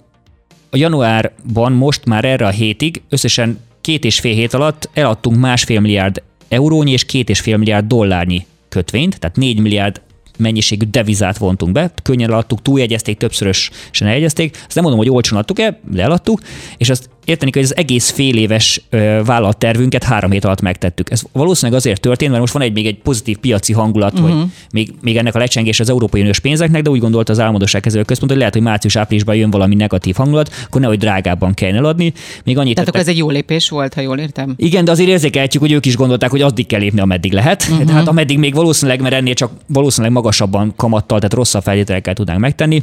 a 0.70 0.76
januárban 0.76 1.72
most 1.72 2.04
már 2.04 2.24
erre 2.24 2.46
a 2.46 2.50
hétig 2.50 3.02
összesen 3.08 3.58
két 3.80 4.04
és 4.04 4.20
fél 4.20 4.34
hét 4.34 4.54
alatt 4.54 4.88
eladtunk 4.92 5.38
másfél 5.38 5.80
milliárd 5.80 6.22
eurónyi 6.48 6.90
és 6.90 7.04
két 7.04 7.28
és 7.28 7.40
fél 7.40 7.56
milliárd 7.56 7.86
dollárnyi 7.86 8.46
kötvényt, 8.68 9.18
tehát 9.18 9.36
4 9.36 9.60
milliárd 9.60 10.00
mennyiségű 10.38 10.86
devizát 10.90 11.38
vontunk 11.38 11.72
be, 11.72 11.90
könnyen 12.02 12.30
eladtuk, 12.30 12.62
túljegyezték, 12.62 13.18
többszörösen 13.18 14.06
eljegyezték. 14.06 14.54
Azt 14.66 14.74
nem 14.74 14.84
mondom, 14.84 15.00
hogy 15.00 15.10
olcsón 15.10 15.38
adtuk 15.38 15.58
el, 15.58 15.80
de 15.90 16.02
eladtuk, 16.02 16.40
és 16.76 16.90
azt 16.90 17.10
érteni 17.28 17.50
hogy 17.54 17.62
az 17.62 17.76
egész 17.76 18.10
fél 18.10 18.36
éves 18.36 18.82
vállalattervünket 19.24 20.04
három 20.04 20.30
hét 20.30 20.44
alatt 20.44 20.60
megtettük. 20.60 21.10
Ez 21.10 21.22
valószínűleg 21.32 21.80
azért 21.80 22.00
történt, 22.00 22.30
mert 22.30 22.40
most 22.40 22.52
van 22.52 22.62
egy 22.62 22.72
még 22.72 22.86
egy 22.86 22.98
pozitív 22.98 23.36
piaci 23.36 23.72
hangulat, 23.72 24.12
uh-huh. 24.12 24.28
hogy 24.28 24.38
mhm. 24.38 24.48
még, 24.72 24.92
még 25.00 25.16
ennek 25.16 25.34
a 25.34 25.38
lecsengés 25.38 25.80
az 25.80 25.90
Európai 25.90 26.20
Uniós 26.20 26.38
pénzeknek, 26.38 26.82
de 26.82 26.90
úgy 26.90 27.00
gondolta 27.00 27.32
az 27.32 27.40
álmodosság 27.40 27.80
kezelő 27.80 28.02
központ, 28.02 28.30
hogy 28.30 28.40
lehet, 28.40 28.54
hogy 28.54 28.62
március-áprilisban 28.62 29.34
jön 29.34 29.50
valami 29.50 29.74
negatív 29.74 30.14
hangulat, 30.14 30.50
akkor 30.66 30.80
nehogy 30.80 30.98
drágábban 30.98 31.54
kell 31.54 31.74
eladni. 31.74 32.12
Még 32.44 32.58
annyit 32.58 32.74
Tehát 32.74 32.90
tettek... 32.90 33.06
ez 33.06 33.14
egy 33.14 33.18
jó 33.18 33.30
lépés 33.30 33.68
volt, 33.68 33.94
ha 33.94 34.00
jól 34.00 34.18
értem. 34.18 34.54
Igen, 34.56 34.84
de 34.84 34.90
azért 34.90 35.08
érzékelhetjük, 35.08 35.62
hogy 35.62 35.72
ők 35.72 35.86
is 35.86 35.96
gondolták, 35.96 36.30
hogy 36.30 36.42
addig 36.42 36.66
kell 36.66 36.80
lépni, 36.80 37.00
ameddig 37.00 37.32
lehet. 37.32 37.66
Uh-huh. 37.70 37.86
Tehát 37.86 38.08
ameddig 38.08 38.38
még 38.38 38.54
valószínűleg, 38.54 39.00
mert 39.00 39.14
ennél 39.14 39.34
csak 39.34 39.52
valószínűleg 39.66 40.12
magasabban 40.12 40.72
kamattal, 40.76 41.18
tehát 41.18 41.34
rosszabb 41.34 41.62
feltételekkel 41.62 42.14
tudnánk 42.14 42.40
megtenni 42.40 42.82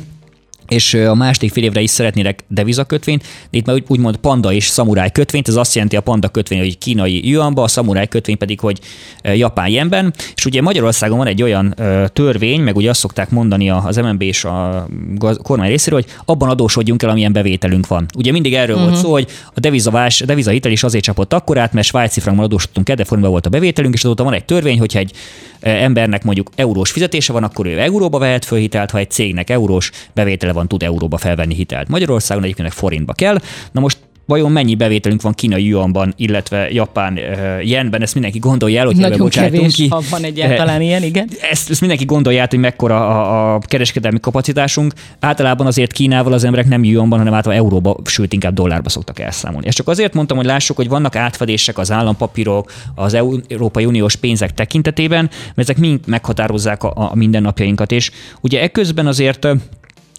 és 0.67 0.93
a 0.93 1.15
második 1.15 1.51
fél 1.51 1.63
évre 1.63 1.81
is 1.81 1.89
szeretnének 1.89 2.43
devizakötvényt, 2.47 3.23
de 3.51 3.57
itt 3.57 3.65
már 3.65 3.83
úgymond 3.87 4.17
panda 4.17 4.53
és 4.53 4.67
szamuráj 4.67 5.11
kötvényt, 5.11 5.47
ez 5.47 5.55
azt 5.55 5.73
jelenti 5.73 5.95
a 5.95 6.01
panda 6.01 6.27
kötvény, 6.27 6.59
hogy 6.59 6.77
kínai 6.77 7.29
yuanba, 7.29 7.63
a 7.63 7.67
szamuráj 7.67 8.07
kötvény 8.07 8.37
pedig, 8.37 8.59
hogy 8.59 8.79
japán 9.23 9.69
jenben, 9.69 10.13
és 10.35 10.45
ugye 10.45 10.61
Magyarországon 10.61 11.17
van 11.17 11.27
egy 11.27 11.43
olyan 11.43 11.75
törvény, 12.13 12.61
meg 12.61 12.75
ugye 12.75 12.89
azt 12.89 12.99
szokták 12.99 13.29
mondani 13.29 13.69
az 13.69 13.95
MNB 13.95 14.21
és 14.21 14.45
a 14.45 14.87
kormány 15.43 15.69
részéről, 15.69 15.99
hogy 16.01 16.11
abban 16.25 16.49
adósodjunk 16.49 17.03
el, 17.03 17.09
amilyen 17.09 17.33
bevételünk 17.33 17.87
van. 17.87 18.05
Ugye 18.17 18.31
mindig 18.31 18.53
erről 18.53 18.75
uh-huh. 18.75 18.81
volt 18.81 18.93
mhm. 18.93 19.05
szó, 19.05 19.11
hogy 19.11 19.27
a 19.53 19.59
devizavás, 19.59 20.21
a 20.21 20.25
devizahitel 20.25 20.71
is 20.71 20.83
azért 20.83 21.03
csapott 21.03 21.33
akkorát, 21.33 21.73
mert 21.73 21.87
svájci 21.87 22.19
frankban 22.19 22.45
adósodtunk 22.45 22.89
el, 22.89 22.95
de 22.95 23.03
volt 23.09 23.45
a 23.45 23.49
bevételünk, 23.49 23.93
és 23.93 24.03
azóta 24.03 24.23
van 24.23 24.33
egy 24.33 24.45
törvény, 24.45 24.79
hogyha 24.79 24.99
egy 24.99 25.11
embernek 25.59 26.23
mondjuk 26.23 26.49
eurós 26.55 26.91
fizetése 26.91 27.33
van, 27.33 27.43
akkor 27.43 27.65
ő 27.65 27.79
euróba 27.79 28.17
vehet 28.17 28.45
föl 28.45 28.59
hitelt, 28.59 28.91
ha 28.91 28.97
egy 28.97 29.11
cégnek 29.11 29.49
eurós 29.49 29.91
bevétele 30.13 30.53
van, 30.55 30.67
tud 30.67 30.83
euróba 30.83 31.17
felvenni 31.17 31.55
hitelt. 31.55 31.87
Magyarországon 31.87 32.43
egyébként 32.43 32.73
forintba 32.73 33.13
kell. 33.13 33.37
Na 33.71 33.81
most 33.81 33.97
vajon 34.25 34.51
mennyi 34.51 34.75
bevételünk 34.75 35.21
van 35.21 35.33
kínai 35.33 35.65
yuanban, 35.65 36.13
illetve 36.17 36.71
japán 36.71 37.13
uh, 37.13 37.67
yenben, 37.67 38.01
ezt 38.01 38.13
mindenki 38.13 38.39
gondolja 38.39 38.79
el, 38.79 38.85
hogy 38.85 38.95
Nagyon 38.95 39.29
kevés, 39.29 39.75
ki. 39.75 39.87
ha 39.87 40.01
van 40.09 40.23
egyáltalán 40.23 40.81
ilyen, 40.81 41.03
igen. 41.03 41.29
Ezt, 41.51 41.69
ezt 41.69 41.79
mindenki 41.79 42.05
gondolja 42.05 42.41
át, 42.41 42.49
hogy 42.49 42.59
mekkora 42.59 43.07
a, 43.07 43.53
a 43.55 43.59
kereskedelmi 43.59 44.19
kapacitásunk. 44.19 44.93
Általában 45.19 45.67
azért 45.67 45.91
Kínával 45.91 46.33
az 46.33 46.43
emberek 46.43 46.67
nem 46.67 46.83
yuanban, 46.83 47.19
hanem 47.19 47.33
általában 47.33 47.63
euróba, 47.63 47.97
sőt 48.05 48.33
inkább 48.33 48.53
dollárba 48.53 48.89
szoktak 48.89 49.19
elszámolni. 49.19 49.67
És 49.67 49.75
csak 49.75 49.87
azért 49.87 50.13
mondtam, 50.13 50.37
hogy 50.37 50.45
lássuk, 50.45 50.75
hogy 50.75 50.87
vannak 50.87 51.15
átfedések 51.15 51.77
az 51.77 51.91
állampapírok, 51.91 52.71
az 52.95 53.13
Európai 53.47 53.85
Uniós 53.85 54.15
pénzek 54.15 54.53
tekintetében, 54.53 55.29
mert 55.55 55.69
ezek 55.69 55.77
mind 55.77 55.99
meghatározzák 56.07 56.83
a, 56.83 56.93
a 56.95 57.15
mindennapjainkat. 57.15 57.91
És 57.91 58.11
ugye 58.41 58.61
ekközben 58.61 59.07
azért 59.07 59.47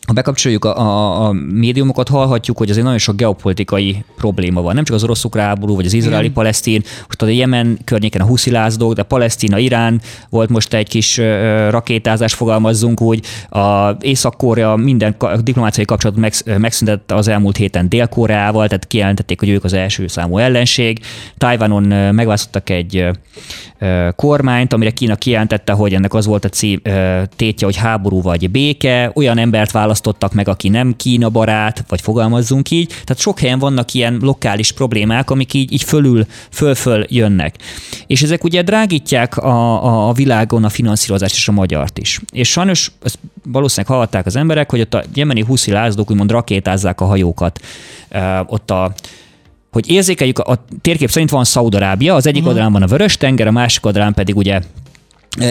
ha 0.07 0.13
bekapcsoljuk 0.13 0.65
a, 0.65 0.79
a, 0.79 1.27
a 1.27 1.33
médiumokat, 1.33 2.09
hallhatjuk, 2.09 2.59
hogy 2.59 2.71
azért 2.71 2.85
nagyon 2.85 2.99
sok 2.99 3.17
geopolitikai 3.17 4.05
probléma 4.17 4.63
van. 4.63 4.75
Nem 4.75 4.85
csak 4.85 4.97
az 4.97 5.03
orosz-ukrán 5.03 5.47
háború, 5.47 5.75
vagy 5.75 5.87
az 5.87 5.93
izraeli-palesztin, 5.93 6.83
most 7.07 7.23
a 7.23 7.27
Jemen 7.27 7.79
környéken 7.85 8.21
a 8.21 8.25
huszilázók, 8.25 8.93
de 8.93 9.03
Palesztina, 9.03 9.59
Irán 9.59 10.01
volt 10.31 10.49
most 10.49 10.75
egy 10.75 10.89
kis 10.89 11.17
rakétázás, 11.71 12.35
fogalmazzunk 12.35 13.01
úgy. 13.01 13.27
A 13.49 13.97
Észak-Korea 14.01 14.77
minden 14.77 15.17
diplomáciai 15.41 15.85
kapcsolatot 15.85 16.23
meg, 16.23 16.59
megszüntetett 16.59 17.13
az 17.13 17.29
elmúlt 17.29 17.57
héten 17.57 17.89
Dél-Koreával, 17.89 18.67
tehát 18.67 18.87
kijelentették, 18.87 19.41
hogy 19.41 19.49
ők 19.49 19.65
az 19.65 19.73
első 19.73 20.07
számú 20.07 20.39
ellenség. 20.39 21.01
Tajvanon 21.39 21.83
megválasztottak 22.15 22.71
egy 22.71 23.09
kormányt, 24.17 24.73
amire 24.73 24.91
Kína 24.91 25.15
kijelentette, 25.15 25.73
hogy 25.73 25.95
ennek 25.95 26.15
az 26.15 26.27
volt 26.27 26.45
a 26.45 26.49
cím, 26.49 26.81
tétje, 27.37 27.67
hogy 27.67 27.77
háború 27.77 28.23
vagy 28.23 28.51
béke. 28.51 29.11
Olyan 29.15 29.39
embert 29.39 29.71
választ 29.71 29.96
választottak 29.97 30.33
meg, 30.33 30.49
aki 30.49 30.69
nem 30.69 30.97
Kína 30.97 31.29
barát, 31.29 31.85
vagy 31.89 32.01
fogalmazzunk 32.01 32.71
így. 32.71 32.89
Tehát 32.89 33.19
sok 33.19 33.39
helyen 33.39 33.59
vannak 33.59 33.95
ilyen 33.95 34.19
lokális 34.21 34.73
problémák, 34.73 35.31
amik 35.31 35.55
így, 35.55 35.73
így 35.73 35.83
fölül, 35.83 36.27
föl-föl 36.51 37.05
jönnek. 37.09 37.57
És 38.07 38.23
ezek 38.23 38.45
ugye 38.45 38.63
drágítják 38.63 39.37
a, 39.37 40.09
a 40.09 40.13
világon 40.13 40.65
a 40.65 40.69
finanszírozást 40.69 41.35
és 41.35 41.49
a 41.49 41.53
magyart 41.53 41.99
is. 41.99 42.21
És 42.33 42.51
sajnos 42.51 42.93
ezt 43.03 43.19
valószínűleg 43.45 43.97
hallották 43.97 44.27
az 44.27 44.37
emberek, 44.37 44.71
hogy 44.71 44.81
ott 44.81 44.95
a 44.95 45.05
jemeni 45.15 45.43
huszi 45.43 45.71
lázadók 45.71 46.11
úgymond 46.11 46.31
rakétázzák 46.31 47.01
a 47.01 47.05
hajókat. 47.05 47.61
Ott 48.47 48.71
a 48.71 48.93
hogy 49.73 49.91
érzékeljük, 49.91 50.39
a 50.39 50.65
térkép 50.81 51.11
szerint 51.11 51.31
van 51.31 51.45
Szaudarábia, 51.45 52.15
az 52.15 52.27
egyik 52.27 52.43
uh-huh. 52.43 52.49
oldalán 52.49 52.73
van 52.73 52.83
a 52.83 52.87
Vörös 52.87 53.17
tenger, 53.17 53.47
a 53.47 53.51
másik 53.51 53.87
oldalán 53.87 54.15
pedig 54.15 54.37
ugye 54.37 54.61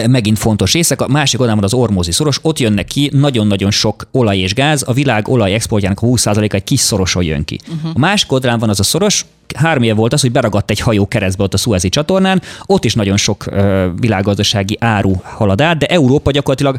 megint 0.06 0.38
fontos 0.38 0.72
részek. 0.72 1.00
A 1.00 1.08
másik 1.08 1.40
oldalon 1.40 1.64
az 1.64 1.74
Ormózi 1.74 2.12
szoros, 2.12 2.38
ott 2.42 2.58
jönnek 2.58 2.86
ki 2.86 3.10
nagyon-nagyon 3.12 3.70
sok 3.70 4.08
olaj 4.10 4.38
és 4.38 4.54
gáz, 4.54 4.84
a 4.86 4.92
világ 4.92 5.28
olaj 5.28 5.54
exportjának 5.54 6.02
a 6.02 6.06
20%-a 6.06 6.54
egy 6.54 6.64
kis 6.64 6.80
szoroson 6.80 7.22
jön 7.22 7.44
ki. 7.44 7.58
Uh-huh. 7.76 7.90
A 7.94 7.98
másik 7.98 8.32
oldalon 8.32 8.58
van 8.58 8.68
az 8.68 8.80
a 8.80 8.82
szoros, 8.82 9.24
három 9.54 9.82
év 9.82 9.94
volt 9.94 10.12
az, 10.12 10.20
hogy 10.20 10.32
beragadt 10.32 10.70
egy 10.70 10.80
hajó 10.80 11.08
keresztbe 11.08 11.42
ott 11.42 11.54
a 11.54 11.56
Suezi 11.56 11.88
csatornán, 11.88 12.42
ott 12.66 12.84
is 12.84 12.94
nagyon 12.94 13.16
sok 13.16 13.44
uh, 13.46 13.84
világgazdasági 14.00 14.76
áru 14.80 15.14
halad 15.22 15.60
át, 15.60 15.78
de 15.78 15.86
Európa 15.86 16.30
gyakorlatilag 16.30 16.76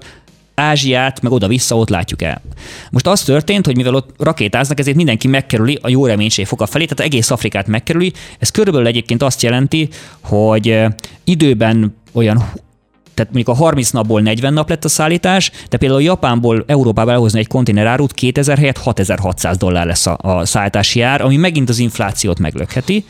Ázsiát, 0.60 1.22
meg 1.22 1.32
oda-vissza 1.32 1.78
ott 1.78 1.90
látjuk 1.90 2.22
el. 2.22 2.42
Most 2.92 3.08
az 3.08 3.22
történt, 3.22 3.66
hogy 3.66 3.76
mivel 3.76 3.94
ott 3.94 4.10
rakétáznak, 4.18 4.80
ezért 4.80 4.96
mindenki 4.96 5.28
megkerüli 5.28 5.80
a 5.82 5.90
jó 5.90 6.06
reménység 6.06 6.46
foka 6.46 6.66
felé, 6.66 6.86
tehát 6.86 7.12
egész 7.12 7.32
Afrikát 7.32 7.68
megkerüli. 7.68 8.14
Ez 8.40 8.50
körülbelül 8.50 8.88
egyébként 8.88 9.24
azt 9.24 9.42
jelenti, 9.42 9.90
hogy 10.22 10.84
időben 11.24 11.96
olyan 12.12 12.46
tehát 13.18 13.34
mondjuk 13.34 13.58
a 13.58 13.60
30 13.60 13.90
napból 13.90 14.22
40 14.22 14.54
nap 14.54 14.70
lett 14.70 14.86
a 14.86 14.90
szállítás, 14.90 15.52
de 15.70 15.78
például 15.78 16.02
Japánból 16.02 16.64
Európába 16.68 17.12
elhozni 17.12 17.40
egy 17.40 17.48
konténerárut 17.48 18.14
2000 18.14 18.58
helyett 18.58 18.78
6600 18.78 19.58
dollár 19.58 19.86
lesz 19.86 20.06
a, 20.06 20.18
a 20.22 20.46
szállítási 20.46 21.02
ár, 21.02 21.22
ami 21.22 21.36
megint 21.36 21.70
az 21.70 21.80
inflációt 21.80 22.40
meglökheti. 22.40 23.06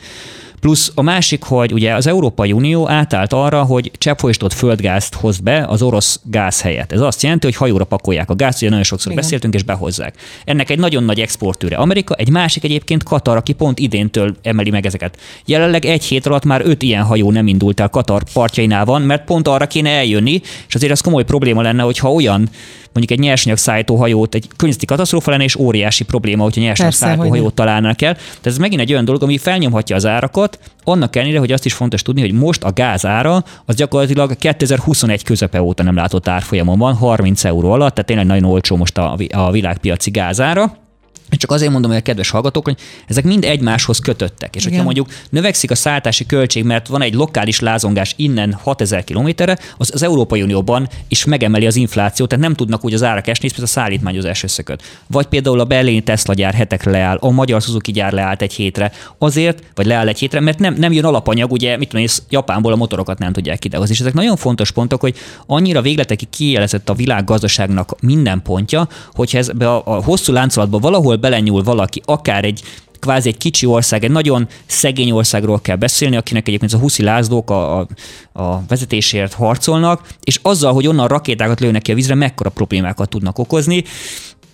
Plusz 0.60 0.92
a 0.96 1.02
másik, 1.02 1.44
hogy 1.44 1.74
ugye 1.74 1.96
az 1.96 2.08
Európai 2.08 2.52
Unió 2.52 2.90
átállt 2.90 3.34
arra, 3.34 3.64
hogy 3.64 3.92
cseppfolyósított 3.98 4.54
földgázt 4.54 5.14
hoz 5.14 5.40
be 5.40 5.66
az 5.68 5.82
orosz 5.82 6.20
gáz 6.24 6.62
helyett. 6.62 6.92
Ez 6.92 7.00
azt 7.02 7.24
jelenti, 7.24 7.46
hogy 7.46 7.56
hajóra 7.56 7.84
pakolják 7.84 8.30
a 8.30 8.36
gázt, 8.36 8.58
ugye 8.58 8.70
nagyon 8.70 8.84
sokszor 8.84 9.12
Igen. 9.12 9.24
beszéltünk, 9.24 9.54
és 9.54 9.64
behozzák. 9.64 10.16
Ennek 10.46 10.70
egy 10.70 10.80
nagyon 10.80 11.04
nagy 11.04 11.20
exportőre 11.20 11.76
Amerika, 11.76 12.16
egy 12.16 12.30
másik 12.30 12.64
egyébként 12.64 13.04
Katar, 13.04 13.38
aki 13.38 13.54
pont 13.54 13.80
idéntől 13.80 14.36
emeli 14.42 14.70
meg 14.70 14.86
ezeket. 14.86 15.18
Jelenleg 15.46 15.86
egy 15.86 16.04
hét 16.04 16.26
alatt 16.26 16.46
már 16.46 16.62
öt 16.66 16.82
ilyen 16.82 17.04
hajó 17.04 17.32
nem 17.32 17.48
indult 17.48 17.80
el 17.80 17.90
Katar 17.90 18.24
partjainál 18.34 18.86
van, 18.86 19.02
mert 19.02 19.26
pont 19.26 19.48
arra 19.48 19.68
kéne 19.68 19.90
eljönni, 19.90 20.42
és 20.68 20.76
azért 20.76 20.92
az 20.92 21.02
komoly 21.02 21.24
probléma 21.24 21.62
lenne, 21.62 21.84
hogyha 21.84 22.12
olyan 22.12 22.50
mondjuk 22.98 23.20
egy 23.20 23.26
nyersanyag 23.26 23.58
szállító 23.58 23.96
hajót 23.96 24.36
egy 24.36 24.48
környezeti 24.56 24.86
katasztrófa 24.86 25.32
lenne, 25.32 25.44
és 25.44 25.56
óriási 25.56 26.04
probléma, 26.04 26.44
hogyha 26.44 26.62
nyersanyag 26.62 26.94
szállító 26.94 27.30
hajót 27.30 27.54
találnak 27.54 28.02
el. 28.02 28.14
Tehát 28.14 28.46
ez 28.46 28.58
megint 28.58 28.82
egy 28.82 28.92
olyan 28.92 29.06
dolog, 29.06 29.24
ami 29.24 29.38
felnyomhatja 29.38 29.96
az 29.96 30.06
árakat, 30.06 30.60
annak 30.84 31.16
ellenére, 31.16 31.40
hogy 31.40 31.52
azt 31.52 31.66
is 31.66 31.74
fontos 31.74 32.02
tudni, 32.02 32.22
hogy 32.22 32.32
most 32.32 32.64
a 32.64 32.72
gáz 32.72 33.06
ára 33.06 33.44
az 33.66 33.76
gyakorlatilag 33.76 34.38
2021 34.38 35.24
közepe 35.24 35.62
óta 35.62 35.84
nem 35.84 35.96
látott 35.96 36.28
árfolyamon 36.28 36.78
van, 36.78 36.94
30 36.94 37.44
euró 37.44 37.72
alatt, 37.72 37.94
tehát 37.94 38.06
tényleg 38.06 38.26
nagyon 38.26 38.44
olcsó 38.44 38.76
most 38.76 38.98
a, 38.98 39.18
a 39.32 39.52
világpiaci 39.52 40.10
gázára. 40.10 40.87
Csak 41.30 41.52
azért 41.52 41.72
mondom, 41.72 41.92
hogy 41.92 42.00
a 42.00 42.04
kedves 42.04 42.30
hallgatók, 42.30 42.66
hogy 42.66 42.78
ezek 43.08 43.24
mind 43.24 43.44
egymáshoz 43.44 44.00
kötöttek. 44.00 44.56
És 44.56 44.62
Igen. 44.62 44.72
hogyha 44.72 44.84
mondjuk 44.84 45.08
növekszik 45.30 45.72
a 45.72 45.76
szállítási 45.76 46.26
költség, 46.26 46.64
mert 46.64 46.88
van 46.88 47.02
egy 47.02 47.14
lokális 47.14 47.60
lázongás 47.60 48.14
innen 48.16 48.54
6000 48.54 49.04
kilométerre, 49.04 49.58
az 49.78 49.92
az 49.94 50.04
Európai 50.04 50.42
Unióban 50.42 50.88
is 51.08 51.26
megemeli 51.26 51.66
az 51.66 51.76
inflációt, 51.76 52.30
tehát 52.30 52.44
nem 52.44 52.54
tudnak 52.54 52.86
úgy 52.86 52.94
az 52.94 53.04
árak 53.04 53.28
esni, 53.28 53.50
mert 53.52 53.64
a 53.64 53.68
szállítmányozás 53.68 54.44
összeköt. 54.44 54.84
Vagy 55.08 55.26
például 55.26 55.60
a 55.60 55.66
berlini 55.66 56.02
Tesla 56.02 56.34
gyár 56.34 56.54
hetekre 56.54 56.92
leáll, 56.92 57.18
a 57.20 57.30
magyar 57.30 57.62
Suzuki 57.62 57.92
gyár 57.92 58.12
leállt 58.12 58.42
egy 58.42 58.54
hétre, 58.54 58.92
azért, 59.18 59.64
vagy 59.76 59.86
leáll 59.86 60.08
egy 60.08 60.20
hétre, 60.20 60.40
mert 60.40 60.60
nem, 60.60 60.74
nem 60.74 60.92
jön 60.92 61.06
alapanyag, 61.06 61.52
ugye, 61.52 61.78
mit 61.78 61.90
tudom, 61.90 62.06
Japánból 62.30 62.72
a 62.72 62.76
motorokat 62.76 63.20
nem 63.20 63.34
tudják 63.34 63.66
idehozni. 63.66 63.94
És 63.94 64.00
ezek 64.00 64.14
nagyon 64.14 64.36
fontos 64.36 64.72
pontok, 64.72 65.02
hogy 65.02 65.16
annyira 65.46 65.82
végletekig 65.82 66.30
kijelezett 66.30 66.90
a 66.90 66.94
világ 66.94 67.24
gazdaságnak 67.24 67.96
minden 68.02 68.42
pontja, 68.42 68.88
hogyha 69.14 69.38
ez 69.38 69.50
a, 69.60 69.82
a 69.86 70.04
hosszú 70.04 70.34
láncolatban 70.34 70.82
valahol 70.82 71.17
belenyúl 71.20 71.64
valaki, 71.64 72.02
akár 72.06 72.46
egy 72.46 72.64
kvázi 73.00 73.30
egy 73.30 73.38
kicsi 73.38 73.66
ország, 73.66 74.04
egy 74.04 74.12
nagyon 74.12 74.48
szegény 74.66 75.12
országról 75.12 75.62
kell 75.62 75.76
beszélni, 75.76 76.16
akinek 76.16 76.48
egyébként 76.48 76.74
a 76.74 76.78
huszi 76.78 77.04
lázlók 77.04 77.50
a, 77.50 77.80
a, 77.80 77.88
a 78.34 78.64
vezetésért 78.68 79.34
harcolnak, 79.34 80.08
és 80.24 80.40
azzal, 80.42 80.74
hogy 80.74 80.88
onnan 80.88 81.08
rakétákat 81.08 81.60
lőnek 81.60 81.82
ki 81.82 81.92
a 81.92 81.96
vízre, 81.96 82.16
mekkora 82.16 82.50
problémákat 82.50 83.10
tudnak 83.10 83.40
okozni. 83.40 83.84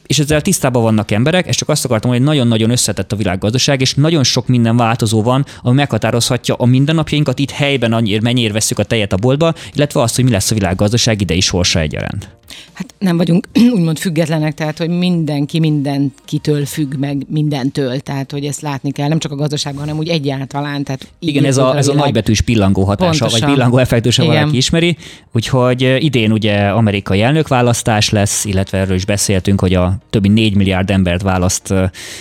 és 0.07 0.19
ezzel 0.19 0.41
tisztában 0.41 0.81
vannak 0.81 1.11
emberek, 1.11 1.47
és 1.47 1.55
csak 1.55 1.69
azt 1.69 1.85
akartam, 1.85 2.11
hogy 2.11 2.21
nagyon-nagyon 2.21 2.69
összetett 2.69 3.11
a 3.11 3.15
világgazdaság, 3.15 3.81
és 3.81 3.93
nagyon 3.93 4.23
sok 4.23 4.47
minden 4.47 4.77
változó 4.77 5.21
van, 5.21 5.45
ami 5.61 5.75
meghatározhatja 5.75 6.55
a 6.55 6.65
mindennapjainkat 6.65 7.39
itt 7.39 7.51
helyben, 7.51 7.93
annyira 7.93 8.21
mennyire 8.21 8.53
veszük 8.53 8.79
a 8.79 8.83
tejet 8.83 9.13
a 9.13 9.17
boltba, 9.17 9.53
illetve 9.73 10.01
azt, 10.01 10.15
hogy 10.15 10.23
mi 10.23 10.31
lesz 10.31 10.51
a 10.51 10.53
világgazdaság 10.53 11.21
idei 11.21 11.39
sorsa 11.39 11.79
egyaránt. 11.79 12.29
Hát 12.73 12.93
nem 12.99 13.17
vagyunk 13.17 13.47
úgymond 13.75 13.97
függetlenek, 13.97 14.53
tehát 14.53 14.77
hogy 14.77 14.89
mindenki 14.89 15.59
mindenkitől 15.59 16.65
függ 16.65 16.95
meg 16.95 17.25
mindentől, 17.29 17.99
tehát 17.99 18.31
hogy 18.31 18.45
ezt 18.45 18.61
látni 18.61 18.91
kell, 18.91 19.07
nem 19.07 19.19
csak 19.19 19.31
a 19.31 19.35
gazdaságban, 19.35 19.81
hanem 19.81 19.97
úgy 19.97 20.07
egyáltalán. 20.07 20.83
Tehát 20.83 21.07
Igen, 21.19 21.45
ez 21.45 21.57
a, 21.57 21.77
ez 21.77 21.87
a 21.87 21.93
nagybetűs 21.93 22.41
pillangó 22.41 22.83
hatása, 22.83 23.19
Pontosan. 23.19 23.39
vagy 23.39 23.55
pillangó 23.55 23.77
effektus, 23.77 24.17
valaki 24.17 24.57
ismeri. 24.57 24.97
Úgyhogy 25.31 25.95
idén 25.99 26.31
ugye 26.31 26.67
amerikai 26.67 27.21
elnökválasztás 27.21 28.09
lesz, 28.09 28.45
illetve 28.45 28.77
erről 28.77 28.95
is 28.95 29.05
beszéltünk, 29.05 29.59
hogy 29.59 29.73
a 29.73 29.97
többi 30.09 30.27
4 30.27 30.55
milliárd 30.55 30.89
embert 30.89 31.21
választ 31.21 31.73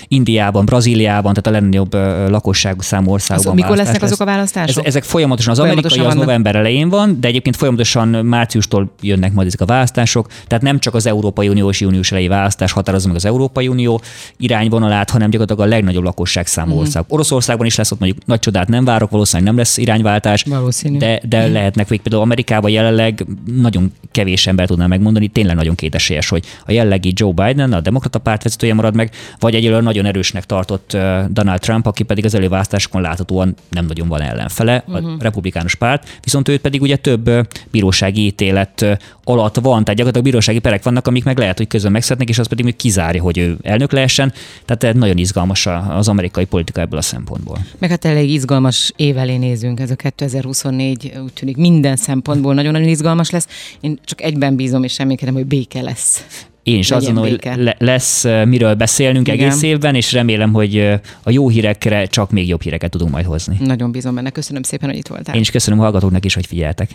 Indiában, 0.09 0.65
Brazíliában, 0.65 1.35
tehát 1.35 1.47
a 1.47 1.51
legnagyobb 1.61 1.95
lakosságú 2.31 2.81
számú 2.81 3.11
országban. 3.11 3.47
Az, 3.47 3.55
mikor 3.55 3.77
lesznek 3.77 4.01
lesz. 4.01 4.11
azok 4.11 4.21
a 4.21 4.31
választások? 4.31 4.79
Ez, 4.79 4.85
ezek 4.87 5.03
folyamatosan, 5.03 5.53
az 5.53 5.59
folyamatosan 5.59 5.99
amerikai 5.99 6.21
az 6.21 6.27
november 6.27 6.57
elején 6.57 6.89
van, 6.89 7.21
de 7.21 7.29
egyébként 7.29 7.57
folyamatosan 7.57 8.09
márciustól 8.09 8.93
jönnek 9.01 9.33
majd 9.33 9.47
ezek 9.47 9.61
a 9.61 9.67
választások, 9.67 10.22
tehát 10.47 10.65
nem 10.65 10.79
csak 10.79 10.95
az 10.95 11.07
Európai 11.07 11.49
Unió 11.49 11.69
és 11.69 11.81
június 11.81 12.13
elejé 12.13 12.29
választás 12.29 12.73
határozza 12.73 13.07
meg 13.07 13.17
az 13.17 13.25
Európai 13.25 13.69
Unió 13.69 14.01
irányvonalát, 14.37 15.11
hanem 15.11 15.31
gyakorlatilag 15.31 15.71
a 15.71 15.75
legnagyobb 15.75 16.05
lakosság 16.05 16.47
számú 16.47 16.75
mm. 16.75 16.79
ország. 16.79 17.05
Oroszországban 17.09 17.67
is 17.67 17.77
lesz 17.77 17.91
ott 17.91 17.99
mondjuk 17.99 18.27
nagy 18.27 18.39
csodát 18.39 18.69
nem 18.69 18.85
várok, 18.85 19.11
valószínűleg 19.11 19.49
nem 19.49 19.59
lesz 19.59 19.77
irányváltás, 19.77 20.43
Valószínű. 20.43 20.99
de, 20.99 21.21
de 21.29 21.49
mm. 21.49 21.53
lehetnek 21.53 21.89
még 21.89 22.01
például 22.01 22.23
Amerikában 22.23 22.71
jelenleg 22.71 23.27
nagyon 23.57 23.93
kevés 24.11 24.47
ember 24.47 24.67
tudná 24.67 24.87
megmondani, 24.87 25.29
tényleg 25.29 25.57
nagyon 25.57 25.75
kétesélyes, 25.75 26.29
hogy 26.29 26.45
a 26.67 26.73
jellegi 26.73 27.13
Joe 27.17 27.33
Biden, 27.33 27.73
a 27.73 27.81
demokrata 27.81 28.19
párt 28.19 28.43
vezetője 28.43 28.75
marad 28.75 28.95
meg, 28.95 29.11
vagy 29.39 29.55
egyelőre 29.55 29.81
nagyon 29.81 30.07
erősnek 30.07 30.45
tartott 30.45 30.97
Donald 31.29 31.61
Trump, 31.61 31.87
aki 31.87 32.03
pedig 32.03 32.25
az 32.25 32.35
előválasztásokon 32.35 33.01
láthatóan 33.01 33.55
nem 33.69 33.87
nagyon 33.87 34.09
van 34.09 34.21
ellenfele, 34.21 34.85
uh-huh. 34.87 34.97
a 34.97 35.01
mhm. 35.01 35.21
republikánus 35.21 35.75
párt, 35.75 36.19
viszont 36.23 36.49
őt 36.49 36.61
pedig 36.61 36.83
ugye 36.83 36.97
több 36.97 37.31
bírósági 37.71 38.25
ítélet 38.25 38.99
alatt 39.25 39.57
van, 39.57 39.85
tehát 39.85 40.01
gyakorlatilag 40.05 40.25
bírósági 40.25 40.59
perek 40.59 40.83
vannak, 40.83 41.07
amik 41.07 41.25
meg 41.25 41.39
lehet, 41.39 41.57
hogy 41.57 41.67
közben 41.67 41.93
megszednek, 41.93 42.29
és 42.29 42.39
az 42.39 42.47
pedig 42.47 42.65
még 42.65 42.77
kizárja, 42.77 43.23
hogy 43.23 43.39
ő 43.39 43.57
elnök 43.63 43.93
lehessen. 43.93 44.33
Tehát 44.65 44.97
nagyon 44.97 45.19
izgalmas 45.19 45.67
az 45.89 46.09
amerikai 46.09 46.45
politika 46.45 46.81
ebből 46.81 46.99
a 46.99 47.03
szempontból. 47.03 47.59
Meg 47.79 47.91
hát 47.91 48.05
elég 48.05 48.31
izgalmas 48.31 48.93
év 48.97 49.19
elé 49.19 49.37
nézünk, 49.37 49.81
ez 49.81 49.91
a 49.91 49.95
2024 49.95 51.13
úgy 51.25 51.33
tűnik 51.33 51.57
minden 51.57 51.97
szempontból 51.97 52.55
nagyon-nagyon 52.55 52.89
izgalmas 52.89 53.31
lesz. 53.31 53.47
Én 53.81 53.99
csak 54.05 54.23
egyben 54.23 54.57
bízom, 54.57 54.85
és 54.85 54.99
reménykedem, 54.99 55.35
hogy 55.35 55.47
béke 55.47 55.81
lesz 55.81 56.25
én 56.63 56.79
is 56.79 56.91
azon, 56.91 57.17
hogy 57.17 57.39
lesz 57.79 58.25
miről 58.45 58.75
beszélnünk 58.75 59.29
Igen. 59.29 59.41
egész 59.41 59.63
évben, 59.63 59.95
és 59.95 60.13
remélem, 60.13 60.53
hogy 60.53 60.79
a 61.23 61.31
jó 61.31 61.49
hírekre 61.49 62.07
csak 62.07 62.31
még 62.31 62.49
jobb 62.49 62.63
híreket 62.63 62.91
tudunk 62.91 63.11
majd 63.11 63.25
hozni. 63.25 63.57
Nagyon 63.61 63.91
bízom 63.91 64.15
benne. 64.15 64.31
Köszönöm 64.31 64.63
szépen, 64.63 64.89
hogy 64.89 64.99
itt 64.99 65.07
voltál. 65.07 65.35
Én 65.35 65.41
is 65.41 65.51
köszönöm 65.51 65.79
a 65.79 65.83
hallgatóknak 65.83 66.25
is, 66.25 66.35
hogy 66.35 66.47
figyeltek. 66.47 66.91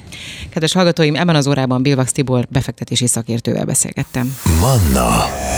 Kedves 0.50 0.74
hallgatóim, 0.74 1.16
ebben 1.16 1.36
az 1.36 1.48
órában 1.48 1.82
Bilvax 1.82 2.12
Tibor 2.12 2.46
befektetési 2.50 3.08
szakértővel 3.08 3.66
beszélgettem. 3.66 4.36
Manna. 4.60 5.10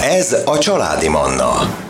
Ez 0.03 0.35
a 0.45 0.57
családi 0.57 1.09
Manna. 1.09 1.87